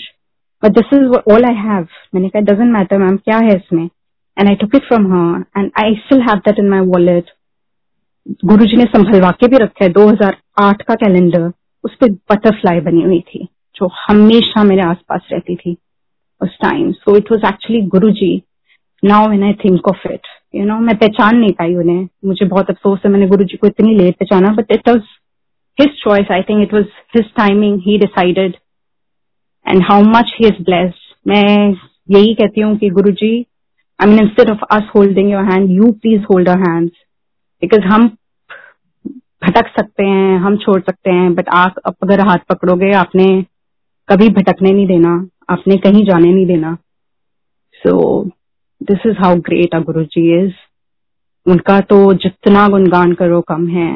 but 0.63 0.71
this 0.71 0.93
is 0.93 1.33
all 1.33 1.45
I 1.45 1.55
have 1.55 1.87
मैंने 2.15 2.29
कहा 2.29 2.41
डजेंट 2.41 2.71
मैटर 2.73 2.97
मैम 2.97 3.17
क्या 3.17 3.37
है 3.37 3.55
इसमें? 3.55 3.83
And 4.37 4.49
I 4.49 4.55
took 4.55 4.75
it 4.75 4.87
from 4.87 5.11
her 5.13 5.43
and 5.57 5.71
I 5.79 5.95
still 5.95 6.21
have 6.21 6.35
that 6.35 6.59
in 6.59 6.69
my 6.69 6.79
wallet 6.79 7.31
Guru 8.45 8.65
ji 8.65 8.77
ने 8.77 8.85
संभलवा 8.85 9.31
के 9.31 9.47
भी 9.47 9.57
रखा 9.57 9.85
है। 9.85 9.91
2008 9.93 10.81
का 10.81 10.95
कैलेंडर 10.95 11.51
उस 11.83 11.95
पर 11.95 12.11
बटरफ्लाई 12.11 12.79
बनी 12.79 13.03
हुई 13.03 13.19
थी 13.19 13.47
जो 13.75 13.89
हमेशा 14.07 14.63
मेरे 14.63 14.81
आसपास 14.81 15.21
रहती 15.31 15.55
थी 15.55 15.77
उस 16.41 16.57
time 16.61 16.91
so 16.91 17.15
it 17.17 17.31
was 17.31 17.45
actually 17.45 17.81
Guru 17.81 18.09
ji 18.11 18.43
now 19.03 19.27
when 19.27 19.43
I 19.43 19.53
think 19.53 19.87
of 19.87 20.07
it 20.07 20.27
you 20.55 20.65
know 20.65 20.77
मैं 20.79 20.95
पहचान 20.97 21.37
नहीं 21.37 21.51
पाई 21.51 21.75
उन्हें। 21.75 22.07
मुझे 22.25 22.45
बहुत 22.45 22.69
अफसोस 22.69 22.99
है 23.05 23.11
मैंने 23.11 23.27
गुरु 23.27 23.43
जी 23.43 23.57
को 23.57 23.67
इतनी 23.67 23.95
लेट 23.95 24.15
पहचाना 24.15 24.51
but 24.51 24.71
it 24.71 24.89
was 24.89 25.01
his 25.77 25.89
choice 26.03 26.31
I 26.31 26.41
think 26.41 26.61
it 26.63 26.73
was 26.73 26.85
his 27.15 27.25
timing 27.37 27.79
he 27.81 27.97
decided 27.97 28.55
and 29.65 29.83
how 29.83 30.03
much 30.07 30.35
he 30.39 30.47
is 30.47 30.63
blessed 30.63 31.15
मैं 31.27 31.73
यही 32.09 32.33
कहती 32.33 32.61
हूँ 32.61 32.75
कि 32.77 32.89
Guru 32.89 33.11
ji 33.11 33.45
I 33.99 34.07
mean 34.07 34.19
instead 34.19 34.49
of 34.49 34.63
us 34.71 34.89
holding 34.95 35.31
your 35.31 35.43
hand 35.43 35.71
you 35.71 35.91
please 35.91 36.23
hold 36.23 36.49
our 36.49 36.59
hands 36.59 36.93
because 37.61 37.81
हम 37.81 38.07
भटक 39.43 39.67
सकते 39.67 40.03
हैं 40.03 40.37
हम 40.39 40.57
छोड़ 40.57 40.79
सकते 40.81 41.11
हैं 41.11 41.33
बट 41.35 41.49
आप 41.49 41.75
अगर 42.03 42.19
हाथ 42.19 42.37
पकड़ोगे 42.49 42.91
आपने 42.93 43.25
कभी 44.09 44.29
भटकने 44.29 44.71
नहीं 44.71 44.87
देना 44.87 45.13
आपने 45.49 45.77
कहीं 45.77 46.03
जाने 46.05 46.33
नहीं 46.33 46.45
देना। 46.45 46.77
So 47.81 48.23
so, 48.23 48.31
this 48.81 49.13
how 49.17 49.35
great 49.35 49.75
a 49.75 49.79
Guru 49.79 50.03
ji 50.03 50.21
is 50.39 50.53
उनका 51.45 51.79
तो 51.79 52.13
जितना 52.13 52.67
गुणगान 52.67 53.13
करो 53.13 53.41
कम 53.41 53.67
है। 53.67 53.89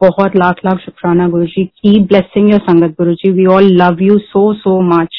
बहुत 0.00 0.36
लाख 0.36 0.60
लाख 0.64 0.78
शुक्राना 0.78 1.28
गुरु 1.28 1.46
जी 1.46 1.64
की 1.64 2.00
blessing 2.00 2.50
your 2.50 2.60
Sangat 2.60 2.90
Guru 2.90 3.14
ji 3.14 3.30
we 3.30 3.46
all 3.46 3.64
love 3.82 4.02
you 4.02 4.18
so 4.18 4.52
so 4.54 4.80
much 4.80 5.16